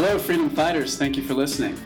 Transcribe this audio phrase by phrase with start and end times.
[0.00, 0.96] Hello, freedom fighters.
[0.96, 1.76] Thank you for listening.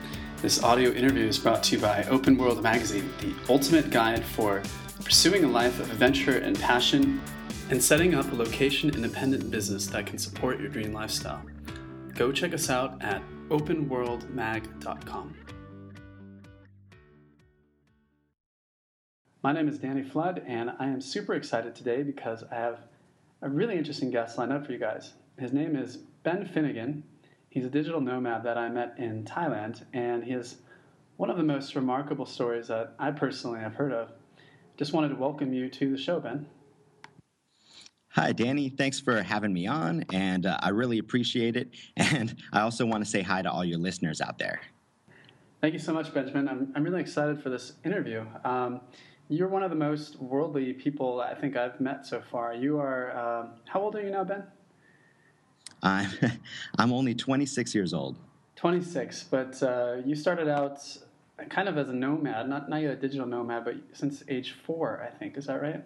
[0.42, 4.62] This audio interview is brought to you by Open World Magazine, the ultimate guide for
[5.02, 7.22] pursuing a life of adventure and passion
[7.70, 11.42] and setting up a location independent business that can support your dream lifestyle.
[12.14, 15.34] Go check us out at openworldmag.com.
[19.42, 22.80] My name is Danny Flood, and I am super excited today because I have
[23.40, 25.14] a really interesting guest lined up for you guys.
[25.38, 27.04] His name is Ben Finnigan.
[27.52, 30.56] He's a digital nomad that I met in Thailand, and he has
[31.18, 34.10] one of the most remarkable stories that I personally have heard of.
[34.78, 36.46] Just wanted to welcome you to the show, Ben.
[38.12, 38.70] Hi, Danny.
[38.70, 41.68] Thanks for having me on, and uh, I really appreciate it.
[41.98, 44.62] And I also want to say hi to all your listeners out there.
[45.60, 46.48] Thank you so much, Benjamin.
[46.48, 48.24] I'm, I'm really excited for this interview.
[48.46, 48.80] Um,
[49.28, 52.54] you're one of the most worldly people I think I've met so far.
[52.54, 54.44] You are, um, how old are you now, Ben?
[55.82, 56.10] I'm,
[56.78, 58.18] I'm only 26 years old.
[58.56, 60.80] 26, but uh, you started out
[61.48, 65.02] kind of as a nomad, not, not yet a digital nomad, but since age four,
[65.06, 65.36] I think.
[65.36, 65.82] Is that right?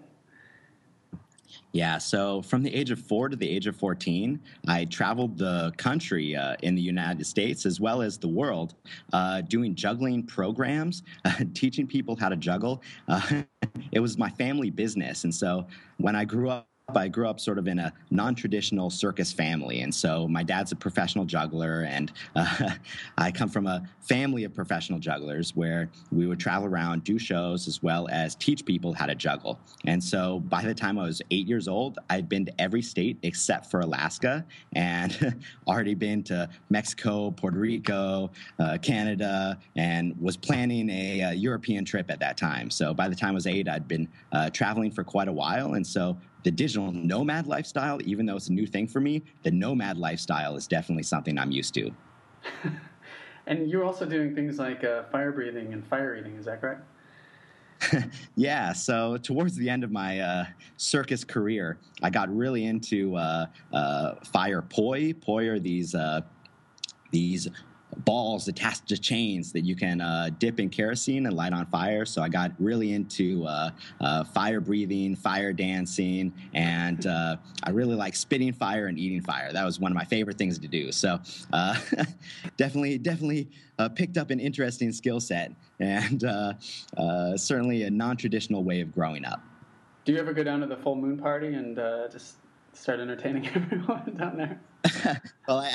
[1.72, 5.72] Yeah, so from the age of four to the age of 14, I traveled the
[5.76, 8.74] country uh, in the United States as well as the world
[9.12, 12.82] uh, doing juggling programs, uh, teaching people how to juggle.
[13.08, 13.42] Uh,
[13.92, 15.24] it was my family business.
[15.24, 15.66] And so
[15.98, 19.92] when I grew up, I grew up sort of in a non-traditional circus family, and
[19.92, 22.70] so my dad's a professional juggler, and uh,
[23.18, 27.66] I come from a family of professional jugglers where we would travel around, do shows,
[27.66, 29.58] as well as teach people how to juggle.
[29.84, 33.18] And so by the time I was eight years old, I'd been to every state
[33.24, 40.88] except for Alaska, and already been to Mexico, Puerto Rico, uh, Canada, and was planning
[40.88, 42.70] a, a, European trip at that time.
[42.70, 45.74] So by the time I was eight, I'd been uh, traveling for quite a while,
[45.74, 49.50] and so the digital nomad lifestyle, even though it's a new thing for me, the
[49.50, 51.90] nomad lifestyle is definitely something I'm used to.
[53.48, 56.84] and you're also doing things like uh, fire breathing and fire eating, is that correct?
[58.36, 60.44] yeah, so towards the end of my uh,
[60.76, 65.14] circus career, I got really into uh, uh fire poi.
[65.14, 66.20] Poi are these uh,
[67.10, 67.48] these
[68.04, 72.04] balls attached to chains that you can uh, dip in kerosene and light on fire.
[72.04, 73.70] So I got really into uh,
[74.00, 79.52] uh, fire breathing, fire dancing, and uh, I really like spitting fire and eating fire.
[79.52, 80.92] That was one of my favorite things to do.
[80.92, 81.18] So
[81.52, 81.76] uh,
[82.56, 83.48] definitely, definitely
[83.78, 86.22] uh, picked up an interesting skill set and
[87.36, 89.40] certainly a non-traditional way of growing up.
[90.04, 91.76] Do you ever go down to the full moon party and
[92.12, 92.36] just
[92.72, 94.60] start entertaining everyone down there?
[95.48, 95.74] well, I,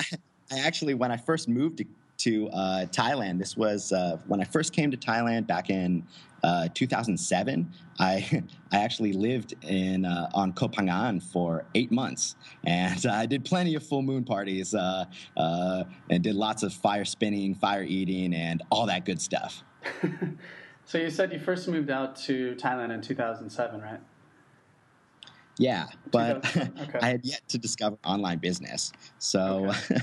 [0.52, 1.86] I actually, when I first moved to
[2.24, 3.40] to uh, Thailand.
[3.40, 6.06] This was uh, when I first came to Thailand back in
[6.44, 7.72] uh, 2007.
[8.00, 13.46] I I actually lived in uh, on Koh Phangan for eight months, and I did
[13.46, 15.06] plenty of full moon parties uh,
[15.38, 19.64] uh, and did lots of fire spinning, fire eating, and all that good stuff.
[20.86, 24.00] so you said you first moved out to Thailand in 2007, right?
[25.58, 27.00] Yeah, but okay.
[27.02, 28.92] I had yet to discover online business.
[29.20, 30.02] So okay.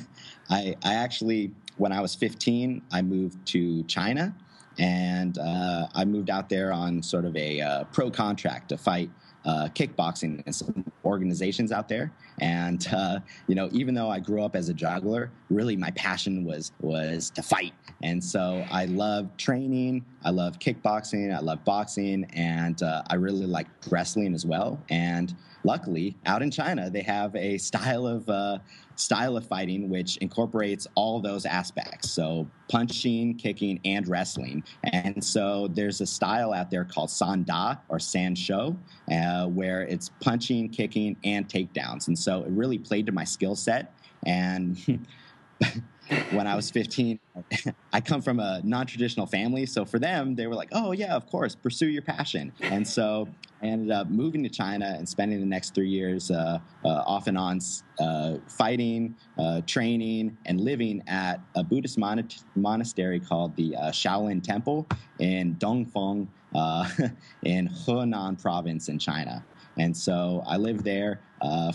[0.51, 4.35] I, I actually when I was 15, I moved to China,
[4.79, 9.11] and uh, I moved out there on sort of a uh, pro contract to fight
[9.45, 12.13] uh, kickboxing and some organizations out there.
[12.41, 16.45] And uh, you know, even though I grew up as a juggler, really my passion
[16.45, 17.73] was was to fight.
[18.03, 20.05] And so I love training.
[20.25, 21.35] I love kickboxing.
[21.35, 24.81] I love boxing, and uh, I really like wrestling as well.
[24.91, 25.35] And
[25.65, 28.59] luckily, out in China, they have a style of uh,
[28.99, 32.11] style of fighting which incorporates all those aspects.
[32.11, 34.65] So punching, kicking, and wrestling.
[34.85, 38.77] And so there's a style out there called Sanda or San Shou,
[39.11, 42.09] uh, where it's punching, kicking, and takedowns.
[42.09, 43.95] And so it really played to my skill set.
[44.27, 45.07] And
[46.31, 47.19] when I was 15,
[47.93, 49.67] I come from a non traditional family.
[49.67, 52.53] So for them, they were like, oh, yeah, of course, pursue your passion.
[52.63, 53.29] And so
[53.63, 57.27] I ended up moving to China and spending the next three years uh, uh, off
[57.27, 57.61] and on
[57.99, 64.43] uh, fighting, uh, training, and living at a Buddhist mon- monastery called the uh, Shaolin
[64.43, 64.87] Temple
[65.19, 66.89] in Dengfeng uh,
[67.43, 69.45] in Henan province in China.
[69.81, 71.21] And so I lived there,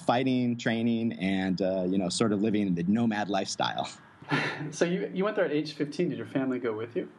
[0.06, 1.60] fighting, training, and
[1.92, 3.90] you know, sort of living the nomad lifestyle.
[4.72, 6.10] so you, you went there at age 15.
[6.10, 7.10] Did your family go with you?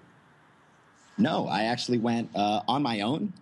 [1.17, 3.33] No, I actually went uh, on my own.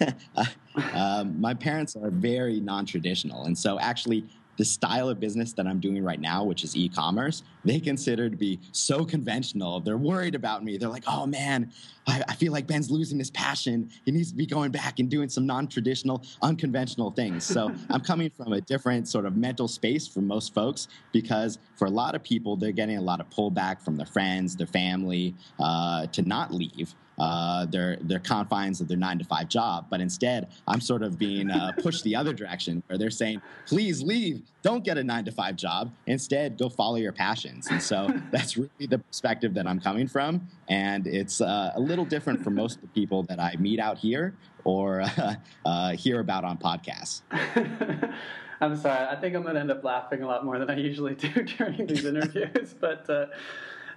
[0.94, 3.46] um, my parents are very non traditional.
[3.46, 4.28] And so, actually,
[4.58, 8.30] the style of business that I'm doing right now, which is e commerce, they consider
[8.30, 9.80] to be so conventional.
[9.80, 10.78] They're worried about me.
[10.78, 11.72] They're like, oh man,
[12.06, 13.90] I, I feel like Ben's losing his passion.
[14.04, 17.44] He needs to be going back and doing some non traditional, unconventional things.
[17.44, 21.86] So I'm coming from a different sort of mental space for most folks because for
[21.86, 25.34] a lot of people, they're getting a lot of pullback from their friends, their family
[25.58, 29.86] uh, to not leave uh, their their confines of their nine to five job.
[29.90, 34.02] But instead, I'm sort of being uh, pushed the other direction, where they're saying, "Please
[34.02, 34.42] leave.
[34.62, 35.92] Don't get a nine to five job.
[36.06, 37.12] Instead, go follow your
[37.56, 41.80] passions." And so that's really the perspective that I'm coming from, and it's uh, a
[41.80, 45.04] little different for most of the people that I meet out here or
[45.64, 47.22] uh, hear about on podcasts.
[48.60, 49.06] I'm sorry.
[49.06, 51.28] I think I'm going to end up laughing a lot more than I usually do
[51.28, 53.26] during these interviews, but uh,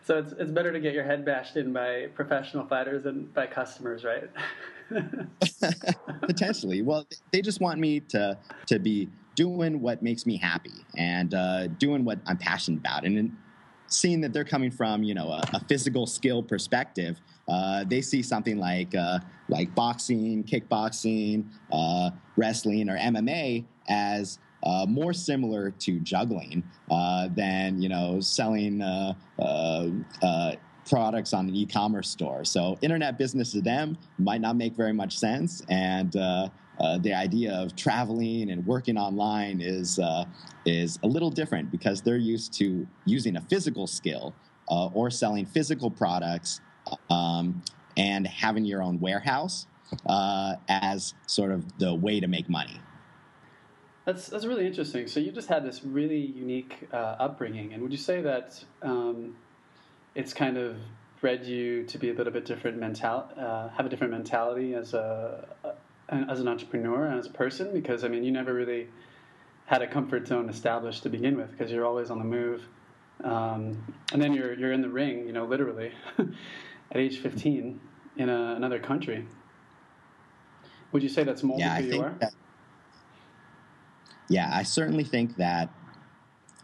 [0.02, 3.48] so it's it's better to get your head bashed in by professional fighters than by
[3.48, 4.30] customers, right?
[6.22, 6.82] Potentially.
[6.82, 9.08] Well, they just want me to to be
[9.40, 13.38] doing what makes me happy and uh, doing what I'm passionate about, and
[13.90, 18.22] seeing that they're coming from you know a, a physical skill perspective, uh, they see
[18.22, 19.20] something like uh,
[19.50, 27.82] like boxing, kickboxing, uh, wrestling, or MMA as uh, more similar to juggling uh, than
[27.82, 29.14] you know selling uh,
[30.88, 32.44] products on an e-commerce store.
[32.44, 36.16] So internet business to them might not make very much sense, and
[37.02, 40.00] the idea of traveling and working online is
[40.66, 44.34] is a little different because they're used to using a physical skill
[44.68, 46.62] or selling physical products
[47.10, 47.62] um,
[47.98, 49.68] and having your own warehouse
[50.08, 52.80] as sort of the way to make money.
[54.06, 55.08] That's that's really interesting.
[55.08, 59.36] So you just had this really unique uh, upbringing, and would you say that um,
[60.16, 60.78] it's kind of
[61.22, 64.94] bred you to be a little bit different mental, uh, have a different mentality as
[64.96, 65.46] a,
[66.12, 67.74] as an entrepreneur and as a person?
[67.74, 68.88] Because I mean, you never really
[69.66, 72.68] had a comfort zone established to begin with, because you're always on the move,
[73.24, 73.78] um,
[74.12, 77.80] and then you're you're in the ring, you know, literally at age 15
[78.18, 79.26] in a, another country.
[80.92, 82.16] Would you say that's molded yeah, who you are?
[82.20, 82.34] That-
[84.28, 85.70] yeah, I certainly think that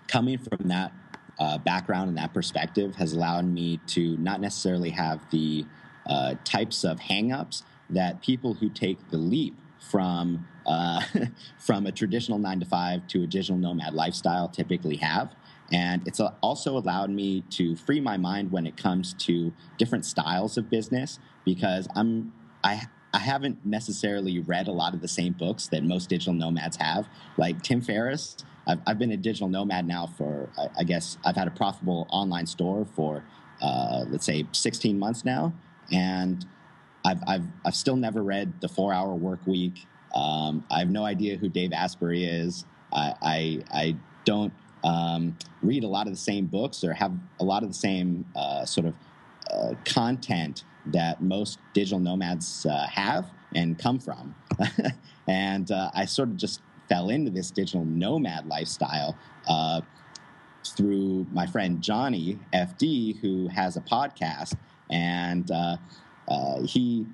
[0.07, 0.93] coming from that
[1.39, 5.65] uh, background and that perspective has allowed me to not necessarily have the
[6.05, 11.01] uh, types of hangups that people who take the leap from uh,
[11.59, 15.35] from a traditional nine to five to a digital nomad lifestyle typically have.
[15.71, 20.57] And it's also allowed me to free my mind when it comes to different styles
[20.57, 22.33] of business because I'm
[22.63, 26.75] I I haven't necessarily read a lot of the same books that most digital nomads
[26.77, 27.07] have.
[27.37, 28.35] Like Tim Ferriss,
[28.67, 32.07] I've, I've been a digital nomad now for, I, I guess, I've had a profitable
[32.09, 33.23] online store for,
[33.61, 35.53] uh, let's say, 16 months now.
[35.93, 36.45] And
[37.05, 39.85] I've, I've, I've still never read The Four Hour Work Week.
[40.15, 42.65] Um, I have no idea who Dave Asprey is.
[42.91, 44.51] I, I, I don't
[44.83, 48.25] um, read a lot of the same books or have a lot of the same
[48.35, 48.95] uh, sort of
[49.51, 54.35] uh, content that most digital nomads uh, have and come from.
[55.27, 59.15] and uh, I sort of just fell into this digital nomad lifestyle
[59.47, 59.81] uh,
[60.65, 64.55] through my friend Johnny FD, who has a podcast,
[64.89, 65.51] and
[66.27, 67.05] uh, he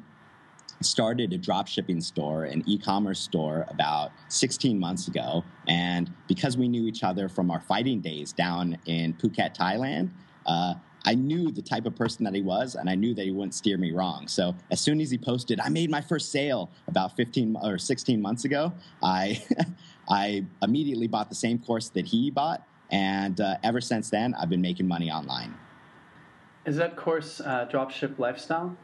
[0.81, 5.43] started a drop shipping store, an e-commerce store, about 16 months ago.
[5.67, 10.09] And because we knew each other from our fighting days down in Phuket, Thailand,
[10.45, 13.31] uh, I knew the type of person that he was, and I knew that he
[13.31, 14.27] wouldn't steer me wrong.
[14.27, 18.21] So as soon as he posted, I made my first sale about 15 or 16
[18.21, 18.71] months ago.
[19.01, 19.43] I
[20.09, 24.49] I immediately bought the same course that he bought, and uh, ever since then, I've
[24.49, 25.55] been making money online.
[26.65, 28.77] Is that course uh, Dropship Lifestyle?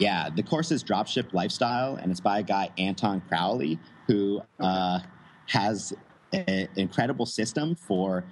[0.00, 5.00] Yeah, the course is Dropship Lifestyle, and it's by a guy Anton Kraly who uh,
[5.46, 5.92] has
[6.32, 8.24] an incredible system for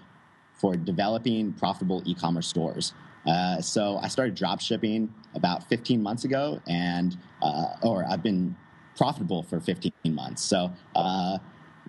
[0.55, 2.95] for developing profitable e-commerce stores.
[3.27, 8.57] Uh, so I started drop shipping about 15 months ago, and uh, or I've been
[8.97, 10.43] profitable for 15 months.
[10.43, 11.37] So uh,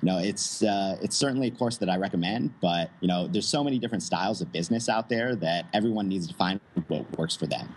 [0.01, 2.53] you know, it's uh, it's certainly a course that I recommend.
[2.59, 6.27] But you know, there's so many different styles of business out there that everyone needs
[6.27, 6.59] to find
[6.89, 7.73] what works for them.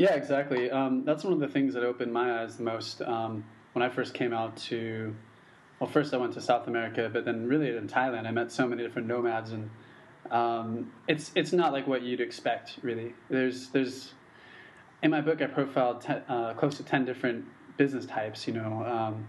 [0.00, 0.70] Yeah, exactly.
[0.70, 3.90] Um, that's one of the things that opened my eyes the most um, when I
[3.90, 5.14] first came out to.
[5.78, 8.66] Well, first I went to South America, but then really in Thailand, I met so
[8.66, 9.68] many different nomads and
[10.30, 13.12] um, it's it's not like what you'd expect, really.
[13.28, 14.14] There's there's
[15.02, 17.44] in my book I profiled uh, close to ten different
[17.76, 18.46] business types.
[18.46, 19.26] You know, um,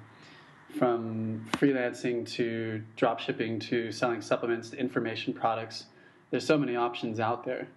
[0.80, 5.88] from freelancing to drop shipping to selling supplements to information products.
[6.30, 7.68] There's so many options out there.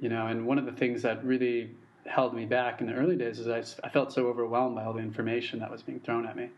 [0.00, 1.70] You know, and one of the things that really
[2.08, 4.92] held me back in the early days is I, I felt so overwhelmed by all
[4.92, 6.50] the information that was being thrown at me.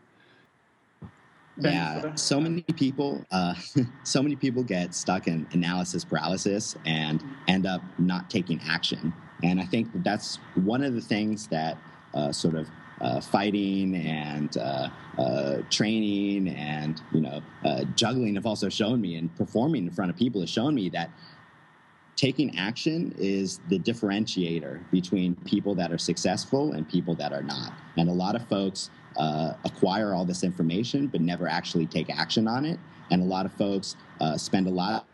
[1.57, 3.53] yeah, so many people, uh,
[4.03, 9.13] so many people get stuck in analysis paralysis and end up not taking action.
[9.43, 11.77] And I think that that's one of the things that
[12.13, 12.67] uh, sort of
[13.01, 19.15] uh, fighting and uh, uh, training and you know uh, juggling have also shown me,
[19.15, 21.09] and performing in front of people has shown me that
[22.19, 27.71] taking action is the differentiator between people that are successful and people that are not.
[27.95, 32.45] And a lot of folks uh, acquire all this information but never actually take action
[32.45, 32.77] on it.
[33.09, 35.07] And a lot of folks uh, spend a lot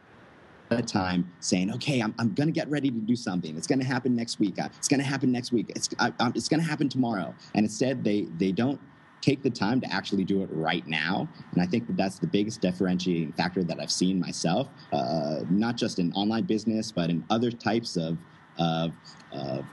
[0.72, 3.56] of time saying, okay, I'm, I'm going to get ready to do something.
[3.56, 4.56] It's going to happen next week.
[4.58, 5.72] It's going to happen next week.
[5.76, 7.36] It's, it's going to happen tomorrow.
[7.54, 8.82] And instead, they, they don't
[9.26, 11.28] take the time to actually do it right now.
[11.54, 15.78] And I think that that's the biggest differentiating factor that I've seen myself, uh, not
[15.78, 18.20] just in online business, but in other types of,
[18.60, 18.94] of,
[19.32, 19.66] of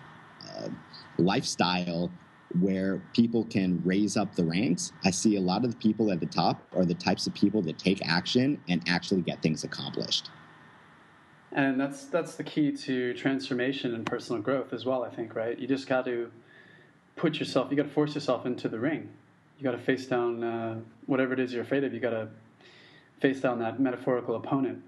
[0.49, 0.69] uh,
[1.19, 2.11] lifestyle
[2.61, 4.93] where people can raise up the ranks.
[5.05, 7.61] I see a lot of the people at the top are the types of people
[7.63, 10.31] that take action and actually get things accomplished.
[11.55, 15.05] And that's that's the key to transformation and personal growth as well.
[15.05, 15.59] I think, right?
[15.59, 16.31] You just got to
[17.17, 19.11] put yourself, you got to force yourself into the ring.
[19.62, 21.95] You got to face down uh, whatever it is you're afraid of.
[21.95, 22.26] You got to
[23.21, 24.83] face down that metaphorical opponent.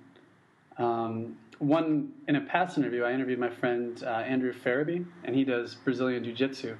[0.78, 5.44] Um, one in a past interview, I interviewed my friend uh, Andrew Ferebee, and he
[5.44, 6.76] does Brazilian Jiu Jitsu.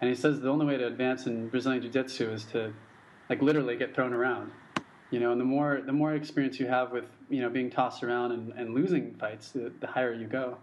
[0.00, 2.72] And he says the only way to advance in Brazilian Jiu Jitsu is to,
[3.30, 4.50] like, literally get thrown around
[5.12, 8.02] you know, and the more the more experience you have with you know being tossed
[8.02, 10.56] around and, and losing fights, the, the higher you go.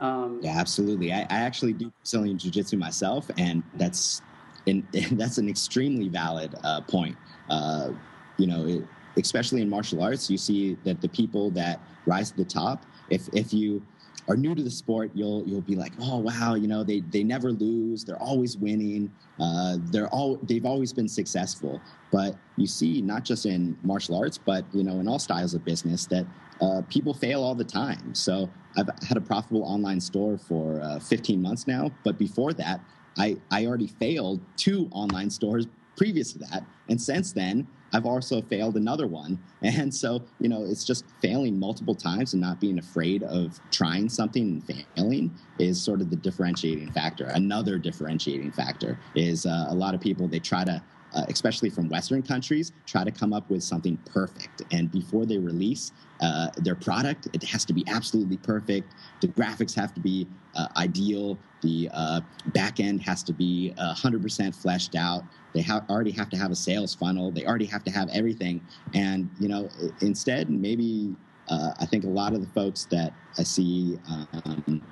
[0.00, 1.12] Um, yeah, absolutely.
[1.12, 4.22] I, I actually do Brazilian Jiu Jitsu myself, and that's
[4.66, 7.16] in, that's an extremely valid uh, point.
[7.48, 7.90] Uh,
[8.36, 8.84] you know, it,
[9.16, 13.28] especially in martial arts, you see that the people that rise to the top, if
[13.32, 13.82] if you
[14.28, 17.24] are new to the sport, you'll you'll be like, oh wow, you know they they
[17.24, 21.80] never lose, they're always winning, uh, they're all they've always been successful.
[22.12, 25.64] But you see, not just in martial arts, but you know in all styles of
[25.64, 26.26] business, that
[26.60, 28.14] uh, people fail all the time.
[28.14, 32.80] So I've had a profitable online store for uh, 15 months now, but before that,
[33.16, 35.66] I I already failed two online stores
[35.96, 39.38] previous to that, and since then I've also failed another one.
[39.60, 44.08] And so, you know, it's just failing multiple times and not being afraid of trying
[44.08, 47.24] something and failing is sort of the differentiating factor.
[47.26, 50.80] Another differentiating factor is uh, a lot of people, they try to
[51.14, 54.62] uh, especially from Western countries, try to come up with something perfect.
[54.70, 58.94] And before they release uh, their product, it has to be absolutely perfect.
[59.20, 61.38] The graphics have to be uh, ideal.
[61.62, 65.24] The uh, back end has to be 100% fleshed out.
[65.54, 67.30] They ha- already have to have a sales funnel.
[67.30, 68.60] They already have to have everything.
[68.94, 71.16] And, you know, instead, maybe
[71.48, 73.98] uh, I think a lot of the folks that I see
[74.44, 74.82] um,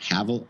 [0.00, 0.44] have a,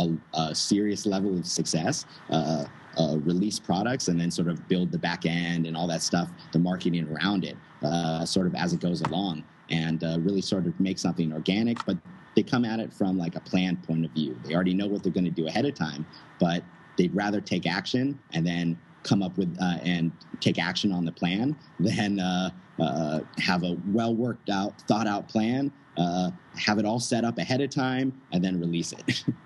[0.00, 2.04] a, a, serious level of success.
[2.30, 2.64] Uh,
[2.98, 6.30] uh, release products and then sort of build the back end and all that stuff,
[6.52, 10.66] the marketing around it, uh, sort of as it goes along, and uh, really sort
[10.66, 11.84] of make something organic.
[11.84, 11.98] But
[12.34, 14.38] they come at it from like a planned point of view.
[14.44, 16.06] They already know what they're going to do ahead of time,
[16.40, 16.62] but
[16.96, 20.10] they'd rather take action and then come up with uh, and
[20.40, 22.50] take action on the plan than uh,
[22.80, 27.60] uh, have a well worked out, thought out plan, have it all set up ahead
[27.60, 29.24] of time, and then release it.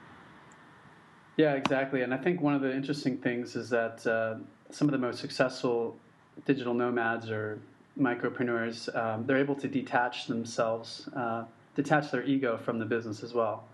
[1.41, 2.03] Yeah, exactly.
[2.03, 4.35] And I think one of the interesting things is that uh,
[4.71, 5.97] some of the most successful
[6.45, 7.59] digital nomads or
[7.99, 11.45] micropreneurs, um, they're able to detach themselves, uh,
[11.75, 13.65] detach their ego from the business as well.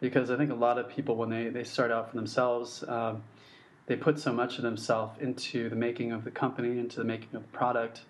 [0.00, 3.22] Because I think a lot of people, when they, they start out for themselves, um,
[3.86, 7.34] they put so much of themselves into the making of the company, into the making
[7.34, 8.02] of the product.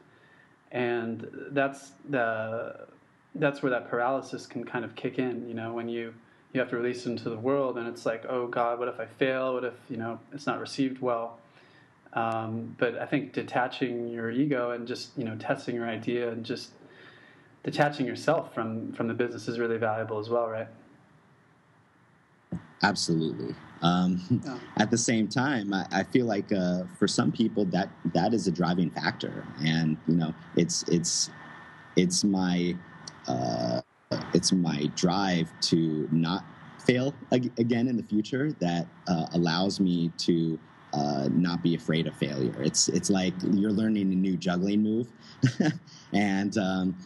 [0.73, 2.88] And that's the
[3.37, 6.12] that's where that paralysis can kind of kick in, you know, when you
[6.52, 8.99] you have to release it into the world and it's like oh god what if
[9.00, 9.54] i fail?
[9.54, 11.38] What if you know it's not received well?
[12.12, 16.45] Um, but i think detaching your ego and just you know testing your idea and
[16.45, 16.71] just
[17.62, 20.69] detaching yourself from from the business is really valuable as well right?
[22.83, 23.54] Absolutely.
[23.83, 24.59] Um, yeah.
[24.78, 28.47] at the same time I, I feel like uh, for some people that that is
[28.47, 29.47] a driving factor.
[29.64, 31.30] And you know it's it's
[31.97, 32.75] it's my
[33.26, 33.83] uh,
[34.35, 36.45] it's my drive to not
[36.85, 40.59] fail again in the future that uh, allows me to
[40.93, 42.55] uh, not be afraid of failure.
[42.62, 45.09] It's it's like you're learning a new juggling move,
[46.12, 46.97] and um,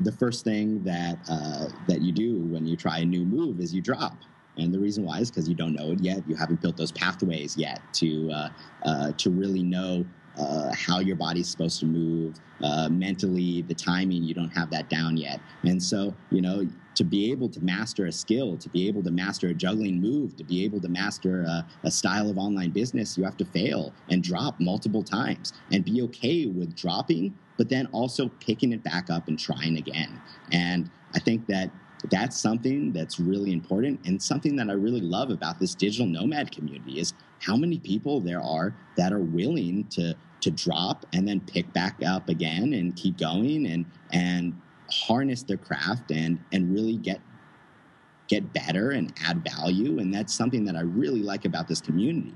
[0.00, 3.74] the first thing that uh, that you do when you try a new move is
[3.74, 4.18] you drop.
[4.58, 6.22] And the reason why is because you don't know it yet.
[6.26, 8.48] You haven't built those pathways yet to uh,
[8.84, 10.06] uh, to really know
[10.38, 14.88] uh, how your body's supposed to move, uh, mentally, the timing, you don't have that
[14.88, 15.40] down yet.
[15.62, 19.10] And so, you know, to be able to master a skill, to be able to
[19.10, 23.18] master a juggling move, to be able to master a, a, style of online business,
[23.18, 27.86] you have to fail and drop multiple times and be okay with dropping, but then
[27.92, 30.20] also picking it back up and trying again.
[30.52, 31.70] And I think that
[32.10, 36.50] that's something that's really important and something that I really love about this digital nomad
[36.52, 41.40] community is how many people there are that are willing to to drop and then
[41.40, 46.96] pick back up again and keep going and and harness their craft and and really
[46.96, 47.20] get
[48.28, 52.34] get better and add value and that's something that I really like about this community.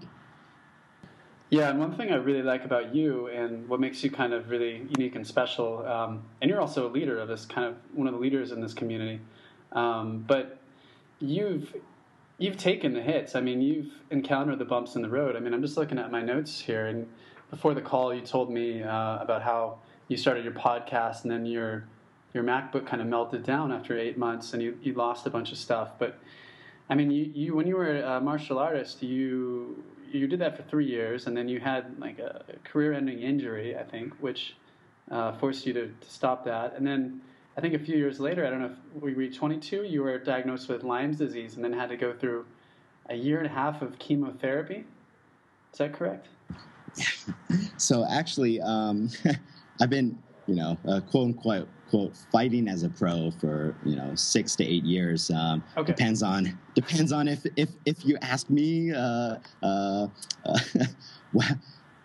[1.51, 4.51] Yeah, and one thing I really like about you and what makes you kind of
[4.51, 8.07] really unique and special, um, and you're also a leader of this kind of one
[8.07, 9.21] of the leaders in this community,
[9.73, 10.61] um, but
[11.19, 11.75] you've
[12.41, 13.37] you've taken the hits.
[13.37, 15.37] I mean, you've encountered the bumps in the road.
[15.37, 17.07] I mean, I'm just looking at my notes here, and
[17.51, 19.79] before the call, you told me uh, about how
[20.09, 21.85] you started your podcast, and then your
[22.33, 25.53] your MacBook kind of melted down after eight months, and you, you lost a bunch
[25.53, 25.91] of stuff.
[25.99, 26.19] But
[26.89, 30.63] I mean, you, you when you were a martial artist, you you did that for
[30.63, 34.57] three years, and then you had like a career-ending injury, I think, which
[35.11, 37.21] uh, forced you to, to stop that, and then
[37.61, 40.17] I think a few years later, I don't know if we reached 22, you were
[40.17, 42.47] diagnosed with Lyme's disease and then had to go through
[43.11, 44.87] a year and a half of chemotherapy.
[45.71, 46.29] Is that correct?
[47.77, 49.11] so actually, um,
[49.83, 54.15] I've been, you know, uh, quote unquote, quote, fighting as a pro for you know
[54.15, 55.31] six to eight years.
[55.31, 55.93] Um, okay.
[55.93, 58.91] Depends on depends on if if if you ask me.
[58.91, 60.07] Uh, uh,
[60.47, 60.59] uh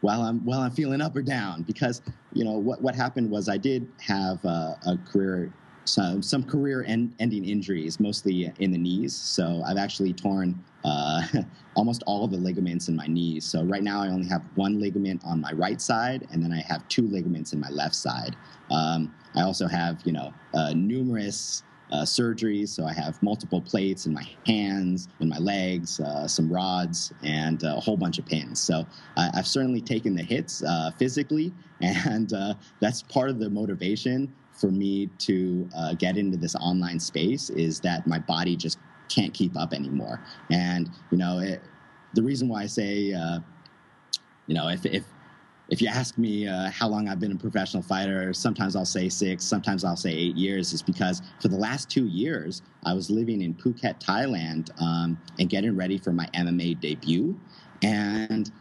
[0.05, 3.49] while I'm while I'm feeling up or down because you know what what happened was
[3.49, 5.51] I did have uh, a career
[5.85, 9.15] some some career end, ending injuries mostly in the knees.
[9.15, 11.23] So I've actually torn uh,
[11.75, 13.45] almost all of the ligaments in my knees.
[13.45, 16.61] So right now I only have one ligament on my right side and then I
[16.61, 18.35] have two ligaments in my left side.
[18.69, 22.69] Um, I also have you know uh, numerous uh, surgeries.
[22.69, 27.61] So I have multiple plates in my hands, in my legs, uh, some rods, and
[27.63, 28.59] a whole bunch of pins.
[28.59, 28.85] So
[29.17, 34.71] I've certainly taken the hits uh, physically, and uh, that's part of the motivation for
[34.71, 39.57] me to uh, get into this online space is that my body just can't keep
[39.57, 40.21] up anymore.
[40.49, 41.61] And you know, it,
[42.13, 43.39] the reason why I say, uh,
[44.47, 45.03] you know, if if
[45.69, 49.09] if you ask me uh, how long I've been a professional fighter, sometimes I'll say
[49.09, 53.09] six, sometimes I'll say eight years, is because for the last two years, I was
[53.09, 57.39] living in Phuket, Thailand, um, and getting ready for my MMA debut.
[57.81, 58.51] And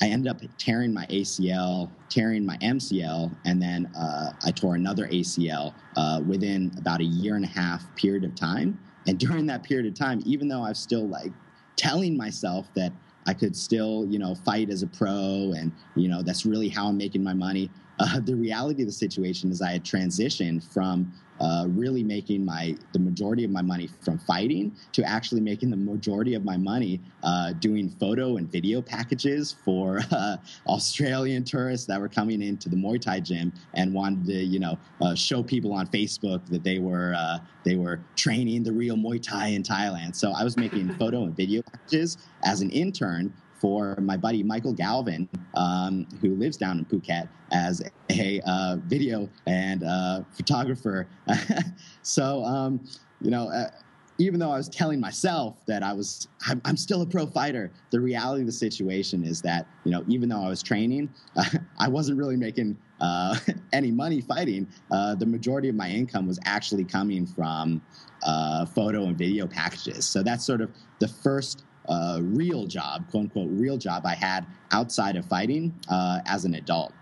[0.00, 5.06] I ended up tearing my ACL, tearing my MCL, and then uh, I tore another
[5.08, 8.78] ACL uh, within about a year and a half period of time.
[9.06, 11.32] And during that period of time, even though I was still like
[11.76, 12.92] telling myself that
[13.28, 16.88] I could still, you know, fight as a pro, and you know that's really how
[16.88, 17.70] I'm making my money.
[18.08, 22.76] Uh, the reality of the situation is I had transitioned from uh, really making my
[22.92, 27.00] the majority of my money from fighting to actually making the majority of my money
[27.22, 32.76] uh, doing photo and video packages for uh, Australian tourists that were coming into the
[32.76, 36.78] Muay Thai gym and wanted to you know uh, show people on Facebook that they
[36.78, 40.14] were uh, they were training the real Muay Thai in Thailand.
[40.16, 44.72] So I was making photo and video packages as an intern for my buddy Michael
[44.72, 51.08] Galvin, um, who lives down in Phuket as a uh, video and uh, photographer.
[52.02, 52.80] so, um,
[53.20, 53.70] you know, uh,
[54.18, 57.70] even though I was telling myself that I was, I'm, I'm, still a pro fighter,
[57.90, 61.08] the reality of the situation is that, you know, even though I was training,
[61.78, 63.38] I wasn't really making uh,
[63.72, 64.66] any money fighting.
[64.90, 67.80] Uh, the majority of my income was actually coming from
[68.24, 70.04] uh, photo and video packages.
[70.04, 74.46] So that's sort of the first uh, real job, quote unquote, real job I had
[74.72, 76.92] outside of fighting uh, as an adult.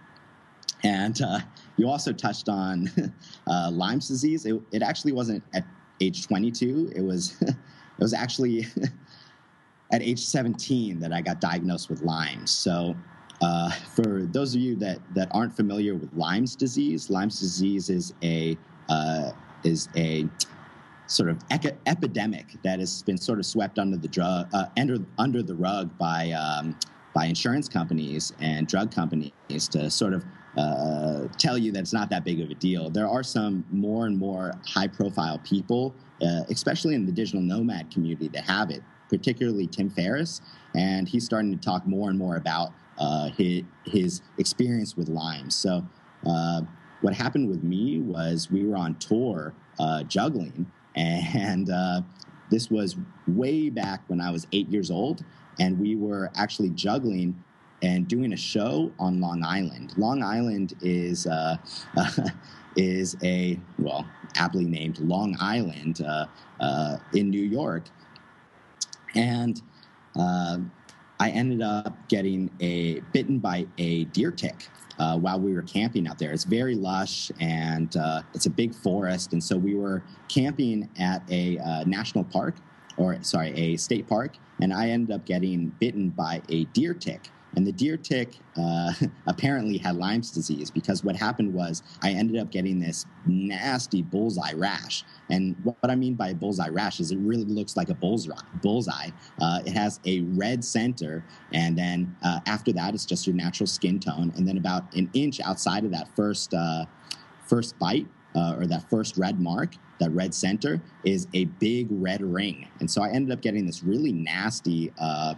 [0.85, 1.41] And uh,
[1.77, 2.89] you also touched on
[3.47, 4.47] uh, Lyme's disease.
[4.47, 5.65] It, it, actually wasn't at
[6.01, 6.93] age 22.
[6.95, 7.57] It was it
[7.99, 8.67] was actually
[9.93, 12.51] at age 17 that I got diagnosed with Lyme's.
[12.51, 12.95] So
[13.43, 18.15] uh, for those of you that that aren't familiar with Lyme's disease, Lyme's disease is
[18.23, 18.57] a
[18.89, 19.33] uh,
[19.65, 20.29] is a
[21.07, 25.43] sort of epidemic that has been sort of swept under the drug uh, under under
[25.43, 26.77] the rug by um,
[27.15, 29.33] by insurance companies and drug companies
[29.69, 30.25] to sort of
[30.57, 32.91] uh, tell you that it's not that big of a deal.
[32.91, 37.91] There are some more and more high profile people, uh, especially in the digital nomad
[37.91, 38.83] community, that have it.
[39.09, 40.41] Particularly Tim Ferriss,
[40.75, 45.49] and he's starting to talk more and more about uh, his, his experience with Lyme.
[45.49, 45.87] So,
[46.27, 46.63] uh,
[47.03, 52.01] what happened with me was we were on tour uh, juggling, and uh,
[52.51, 55.25] this was way back when I was eight years old,
[55.59, 57.43] and we were actually juggling
[57.83, 59.93] and doing a show on Long Island.
[59.97, 61.57] Long Island is uh,
[62.77, 64.07] is a well
[64.37, 66.27] aptly named Long Island uh,
[66.61, 67.85] uh, in New York,
[69.15, 69.61] and
[70.19, 70.59] uh,
[71.19, 74.69] I ended up getting a bitten by a deer tick.
[74.99, 76.33] Uh, while we were camping out there.
[76.33, 79.35] It's very lush and uh, it's a big forest.
[79.35, 82.55] And so we were camping at a uh, national park,
[82.97, 87.29] or sorry, a state park, and I ended up getting bitten by a deer tick.
[87.57, 88.93] And the deer tick uh,
[89.27, 94.53] apparently had Lyme's disease because what happened was I ended up getting this nasty bullseye
[94.53, 95.05] rash.
[95.31, 99.09] And what I mean by bullseye rash is it really looks like a bullseye.
[99.41, 103.67] Uh, it has a red center, and then uh, after that, it's just your natural
[103.67, 104.33] skin tone.
[104.37, 106.85] And then about an inch outside of that first uh,
[107.47, 112.23] first bite uh, or that first red mark, that red center, is a big red
[112.23, 112.69] ring.
[112.81, 115.35] And so I ended up getting this really nasty uh,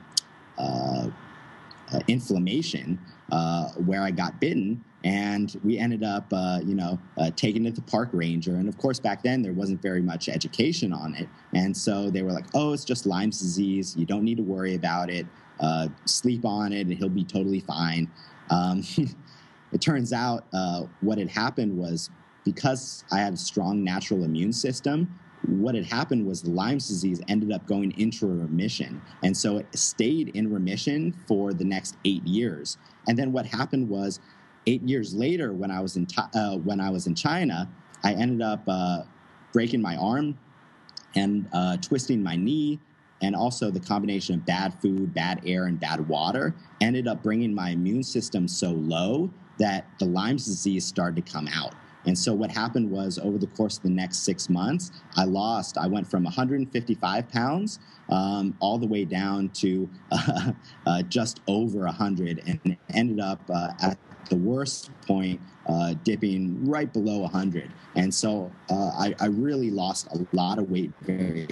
[1.92, 2.98] uh, inflammation
[3.31, 4.85] uh, where I got bitten.
[5.05, 8.57] And we ended up, uh, you know, uh, taking it to park ranger.
[8.57, 11.29] And of course, back then there wasn't very much education on it.
[11.55, 13.94] And so they were like, "Oh, it's just Lyme's disease.
[13.96, 15.27] You don't need to worry about it.
[15.61, 18.11] Uh, sleep on it, and he'll be totally fine."
[18.51, 18.83] Um,
[19.72, 22.11] it turns out uh, what had happened was
[22.44, 27.20] because I had a strong natural immune system, what had happened was the Lyme's disease
[27.29, 29.01] ended up going into remission.
[29.22, 32.77] And so it stayed in remission for the next eight years.
[33.07, 34.20] And then what happened was
[34.66, 37.68] eight years later, when I was in, uh, when I was in China,
[38.03, 39.03] I ended up uh,
[39.53, 40.38] breaking my arm
[41.14, 42.81] and uh, twisting my knee.
[43.20, 47.53] And also the combination of bad food, bad air, and bad water ended up bringing
[47.53, 51.74] my immune system so low that the Lyme's disease started to come out.
[52.08, 55.76] And so what happened was over the course of the next six months, I lost,
[55.76, 60.52] I went from 155 pounds um, all the way down to uh,
[60.86, 63.98] uh, just over 100 and ended up uh, at
[64.30, 67.70] the worst point uh, dipping right below 100.
[67.94, 71.46] And so uh, I, I, really lost a lot of weight very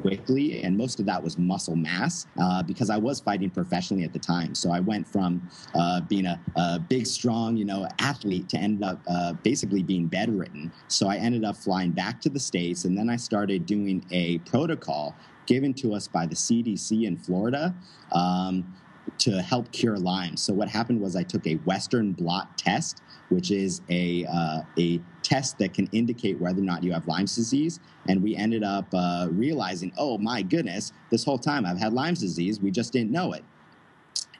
[0.00, 4.12] quickly, and most of that was muscle mass uh, because I was fighting professionally at
[4.12, 4.54] the time.
[4.54, 8.82] So I went from uh, being a, a, big, strong, you know, athlete to end
[8.82, 10.72] up uh, basically being bedridden.
[10.88, 14.38] So I ended up flying back to the states, and then I started doing a
[14.38, 15.14] protocol
[15.46, 17.74] given to us by the CDC in Florida.
[18.12, 18.74] Um,
[19.18, 20.36] to help cure Lyme.
[20.36, 25.00] So what happened was I took a Western blot test, which is a uh, a
[25.22, 27.80] test that can indicate whether or not you have Lyme's disease.
[28.08, 32.20] And we ended up uh, realizing, oh my goodness, this whole time I've had Lyme's
[32.20, 33.44] disease, we just didn't know it.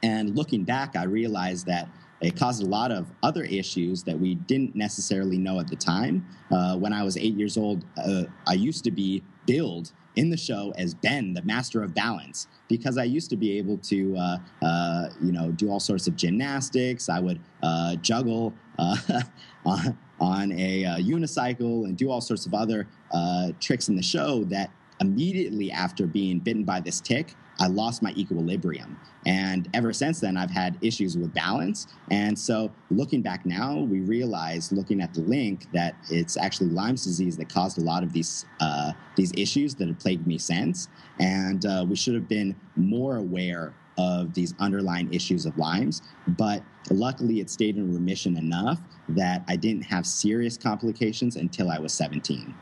[0.03, 1.87] And looking back, I realized that
[2.21, 6.25] it caused a lot of other issues that we didn't necessarily know at the time.
[6.51, 10.37] Uh, when I was eight years old, uh, I used to be billed in the
[10.37, 14.37] show as Ben, the master of balance, because I used to be able to, uh,
[14.61, 17.09] uh, you know, do all sorts of gymnastics.
[17.09, 18.95] I would uh, juggle uh,
[19.65, 24.03] on, on a uh, unicycle and do all sorts of other uh, tricks in the
[24.03, 24.69] show that
[25.01, 28.99] immediately after being bitten by this tick, I lost my equilibrium.
[29.25, 31.87] And ever since then, I've had issues with balance.
[32.11, 37.03] And so, looking back now, we realize, looking at the link, that it's actually Lyme's
[37.03, 40.89] disease that caused a lot of these uh, these issues that have plagued me since.
[41.19, 46.01] And uh, we should have been more aware of these underlying issues of Lyme's.
[46.27, 51.79] But luckily, it stayed in remission enough that I didn't have serious complications until I
[51.79, 52.53] was 17.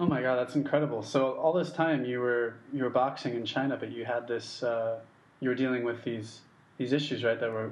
[0.00, 1.02] Oh my god, that's incredible!
[1.02, 4.62] So all this time you were you were boxing in China, but you had this
[4.62, 5.00] uh,
[5.40, 6.40] you were dealing with these
[6.78, 7.38] these issues, right?
[7.38, 7.70] That were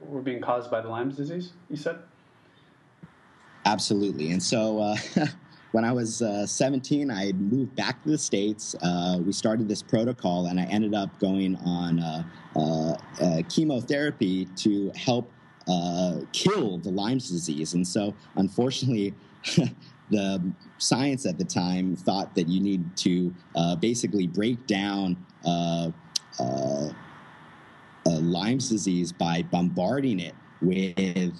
[0.00, 1.52] were being caused by the Lyme's disease.
[1.68, 1.98] You said.
[3.66, 4.78] Absolutely, and so.
[4.78, 4.96] Uh,
[5.72, 8.76] when I was uh, 17, I moved back to the States.
[8.80, 12.22] Uh, we started this protocol, and I ended up going on uh,
[12.54, 15.28] uh, uh chemotherapy to help
[15.66, 17.74] uh, kill the Lyme's disease.
[17.74, 19.14] And so, unfortunately,
[20.10, 25.90] the science at the time thought that you need to uh, basically break down uh,
[26.38, 26.88] uh,
[28.06, 31.32] Lyme's disease by bombarding it with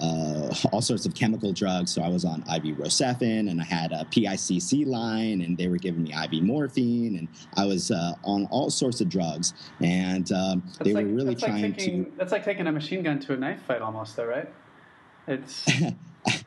[0.00, 1.92] uh, all sorts of chemical drugs.
[1.92, 5.78] So I was on IV Rocephin, and I had a PICC line, and they were
[5.78, 9.54] giving me IV morphine, and I was uh, on all sorts of drugs.
[9.80, 12.12] And um, they like, were really trying like taking, to.
[12.16, 14.48] That's like taking a machine gun to a knife fight, almost, though, right?
[15.26, 15.68] It's.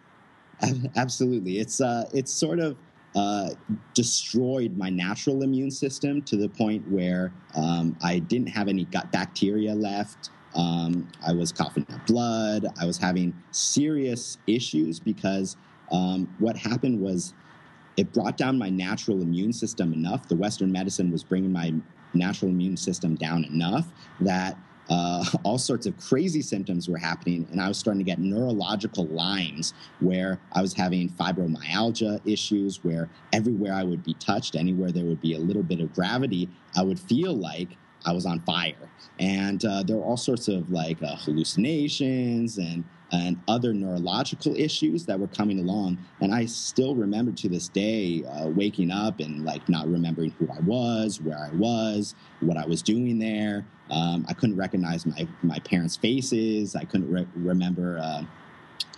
[0.96, 2.78] Absolutely, it's uh, it's sort of
[3.16, 3.50] uh,
[3.94, 9.12] destroyed my natural immune system to the point where um, I didn't have any gut
[9.12, 10.30] bacteria left.
[10.54, 12.66] Um, I was coughing up blood.
[12.80, 15.58] I was having serious issues because
[15.92, 17.34] um, what happened was
[17.98, 20.28] it brought down my natural immune system enough.
[20.28, 21.74] The Western medicine was bringing my
[22.14, 23.88] natural immune system down enough
[24.22, 24.58] that
[24.90, 29.06] uh, all sorts of crazy symptoms were happening, and I was starting to get neurological
[29.08, 35.06] Lyme's where I was having fibromyalgia issues, where everywhere I would be touched, anywhere there
[35.06, 37.70] would be a little bit of gravity, I would feel like
[38.06, 38.90] I was on fire.
[39.20, 45.06] And uh, there were all sorts of like uh, hallucinations and and other neurological issues
[45.06, 45.98] that were coming along.
[46.22, 50.50] And I still remember to this day uh, waking up and like not remembering who
[50.52, 53.66] I was, where I was, what I was doing there.
[53.92, 56.76] Um, I couldn't recognize my my parents' faces.
[56.76, 58.00] I couldn't re- remember.
[58.00, 58.24] Uh,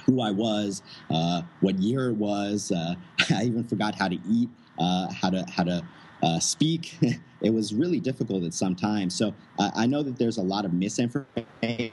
[0.08, 2.71] who I was, uh, what year it was.
[2.71, 2.95] Uh,
[3.30, 5.84] I even forgot how to eat, uh, how to how to
[6.23, 6.97] uh, speak.
[7.41, 9.13] it was really difficult at some times.
[9.13, 11.91] So I know that there's a lot of misinformation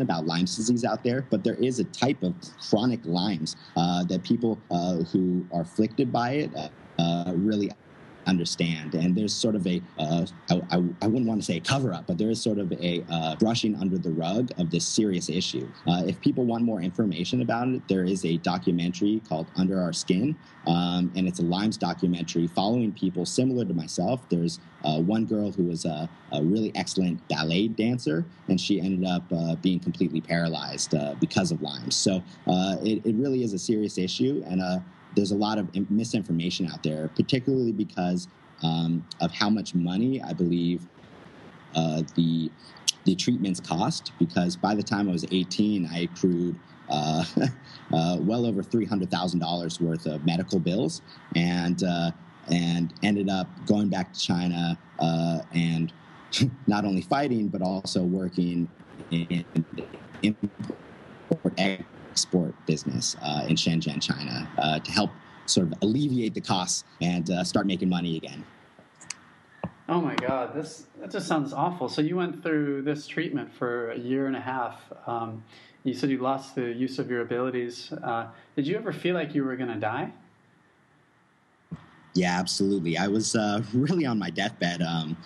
[0.00, 2.34] about Lyme's disease out there, but there is a type of
[2.70, 4.58] chronic Lyme's uh, that people
[5.12, 6.50] who are afflicted by it
[7.34, 7.70] really
[8.30, 8.94] understand.
[8.94, 11.92] And there's sort of a uh, I, I, I wouldn't want to say a cover
[11.92, 15.28] up, but there is sort of a uh, brushing under the rug of this serious
[15.28, 15.68] issue.
[15.86, 19.92] Uh, if people want more information about it, there is a documentary called Under Our
[19.92, 24.26] Skin, um, and it's a Lyme's documentary following people similar to myself.
[24.28, 29.06] There's uh, one girl who was a, a, really excellent ballet dancer, and she ended
[29.06, 31.90] up uh, being completely paralyzed uh, because of Lyme.
[31.90, 32.22] So
[32.82, 34.62] it, it, really is a serious issue, and
[35.14, 38.28] there's a lot of misinformation out there, particularly because
[38.62, 40.86] um, of how much money I believe
[41.74, 42.50] uh, the
[43.04, 44.12] the treatments cost.
[44.18, 46.56] Because by the time I was 18, I accrued
[46.88, 47.24] uh,
[47.92, 51.02] uh, well over three hundred thousand dollars worth of medical bills,
[51.34, 52.10] and uh,
[52.50, 55.92] and ended up going back to China uh, and
[56.66, 58.68] not only fighting but also working
[59.10, 59.44] in
[60.22, 60.60] import
[62.10, 65.10] export business uh, in Shenzhen, China, uh, to help
[65.46, 68.44] sort of alleviate the costs and uh, start making money again.
[69.88, 71.88] Oh my God, this that just sounds awful.
[71.88, 74.80] So you went through this treatment for a year and a half.
[75.06, 75.42] Um,
[75.82, 77.92] you said you lost the use of your abilities.
[77.92, 80.12] Uh, did you ever feel like you were going to die?
[82.14, 82.98] Yeah, absolutely.
[82.98, 85.16] I was uh, really on my deathbed um,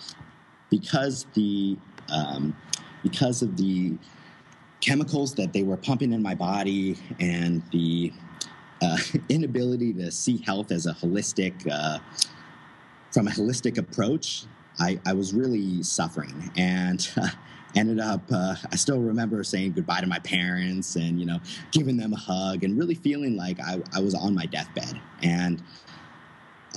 [0.69, 1.77] because the
[2.11, 2.55] um,
[3.03, 3.95] because of the
[4.81, 8.11] chemicals that they were pumping in my body and the
[8.81, 8.97] uh,
[9.29, 11.99] inability to see health as a holistic, uh,
[13.11, 14.45] from a holistic approach,
[14.79, 17.29] I, I was really suffering and uh,
[17.75, 21.39] ended up, uh, I still remember saying goodbye to my parents and, you know,
[21.71, 24.99] giving them a hug and really feeling like I, I was on my deathbed.
[25.23, 25.61] And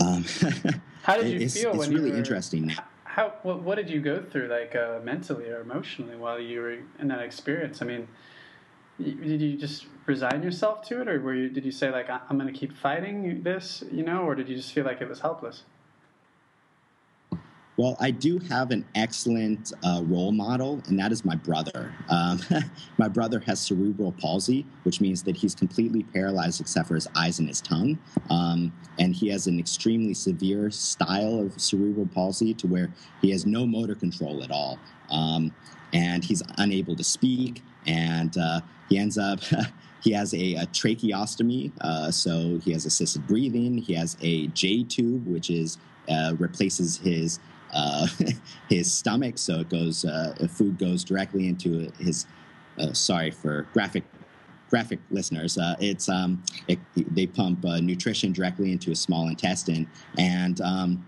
[0.00, 0.24] um,
[1.02, 1.74] how did you it's, feel?
[1.80, 2.16] It's really were...
[2.16, 2.87] interesting now
[3.18, 6.78] how what, what did you go through like uh, mentally or emotionally while you were
[7.00, 7.82] in that experience?
[7.82, 8.06] I mean,
[8.96, 12.38] did you just resign yourself to it, or were you did you say like I'm
[12.38, 15.20] going to keep fighting this, you know, or did you just feel like it was
[15.20, 15.64] helpless?
[17.78, 21.94] Well, I do have an excellent uh, role model, and that is my brother.
[22.08, 22.40] Um,
[22.98, 27.38] my brother has cerebral palsy, which means that he's completely paralyzed except for his eyes
[27.38, 27.96] and his tongue.
[28.30, 33.46] Um, and he has an extremely severe style of cerebral palsy to where he has
[33.46, 34.76] no motor control at all.
[35.08, 35.54] Um,
[35.92, 39.40] and he's unable to speak, and uh, he ends up.
[40.00, 43.78] He has a, a tracheostomy, uh, so he has assisted breathing.
[43.78, 45.76] He has a J tube, which is
[46.08, 47.40] uh, replaces his
[47.72, 48.06] uh,
[48.68, 52.26] his stomach, so it goes uh, food goes directly into his.
[52.78, 54.04] Uh, sorry for graphic
[54.70, 55.58] graphic listeners.
[55.58, 61.06] Uh, it's um, it, they pump uh, nutrition directly into his small intestine, and um,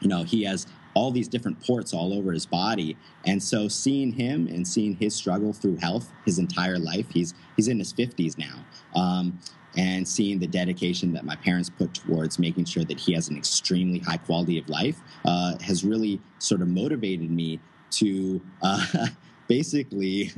[0.00, 2.96] you know he has all these different ports all over his body.
[3.24, 7.68] And so seeing him and seeing his struggle through health his entire life, he's he's
[7.68, 8.64] in his 50s now.
[8.94, 9.38] Um,
[9.76, 13.36] and seeing the dedication that my parents put towards making sure that he has an
[13.36, 17.58] extremely high quality of life uh, has really sort of motivated me
[17.90, 18.84] to uh,
[19.48, 20.30] basically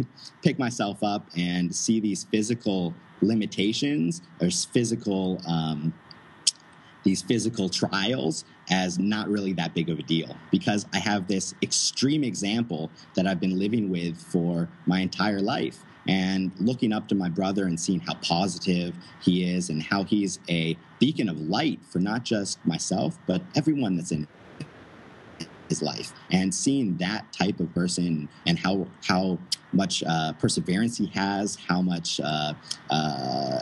[0.43, 5.93] pick myself up and see these physical limitations or physical um,
[7.05, 10.35] these physical trials as not really that big of a deal.
[10.51, 15.85] Because I have this extreme example that I've been living with for my entire life
[16.07, 20.39] and looking up to my brother and seeing how positive he is and how he's
[20.49, 24.27] a beacon of light for not just myself but everyone that's in
[25.69, 26.13] his life.
[26.31, 29.39] And seeing that type of person and how how
[29.73, 32.55] much uh, perseverance he has how much uh,
[32.91, 33.61] uh,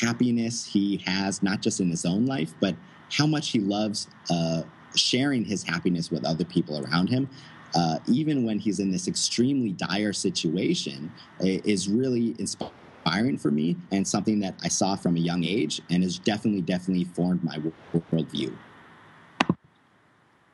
[0.00, 2.76] happiness he has not just in his own life but
[3.10, 4.62] how much he loves uh,
[4.94, 7.28] sharing his happiness with other people around him
[7.74, 14.06] uh, even when he's in this extremely dire situation, is really inspiring for me and
[14.06, 17.58] something that I saw from a young age and has definitely, definitely formed my
[17.94, 18.54] worldview.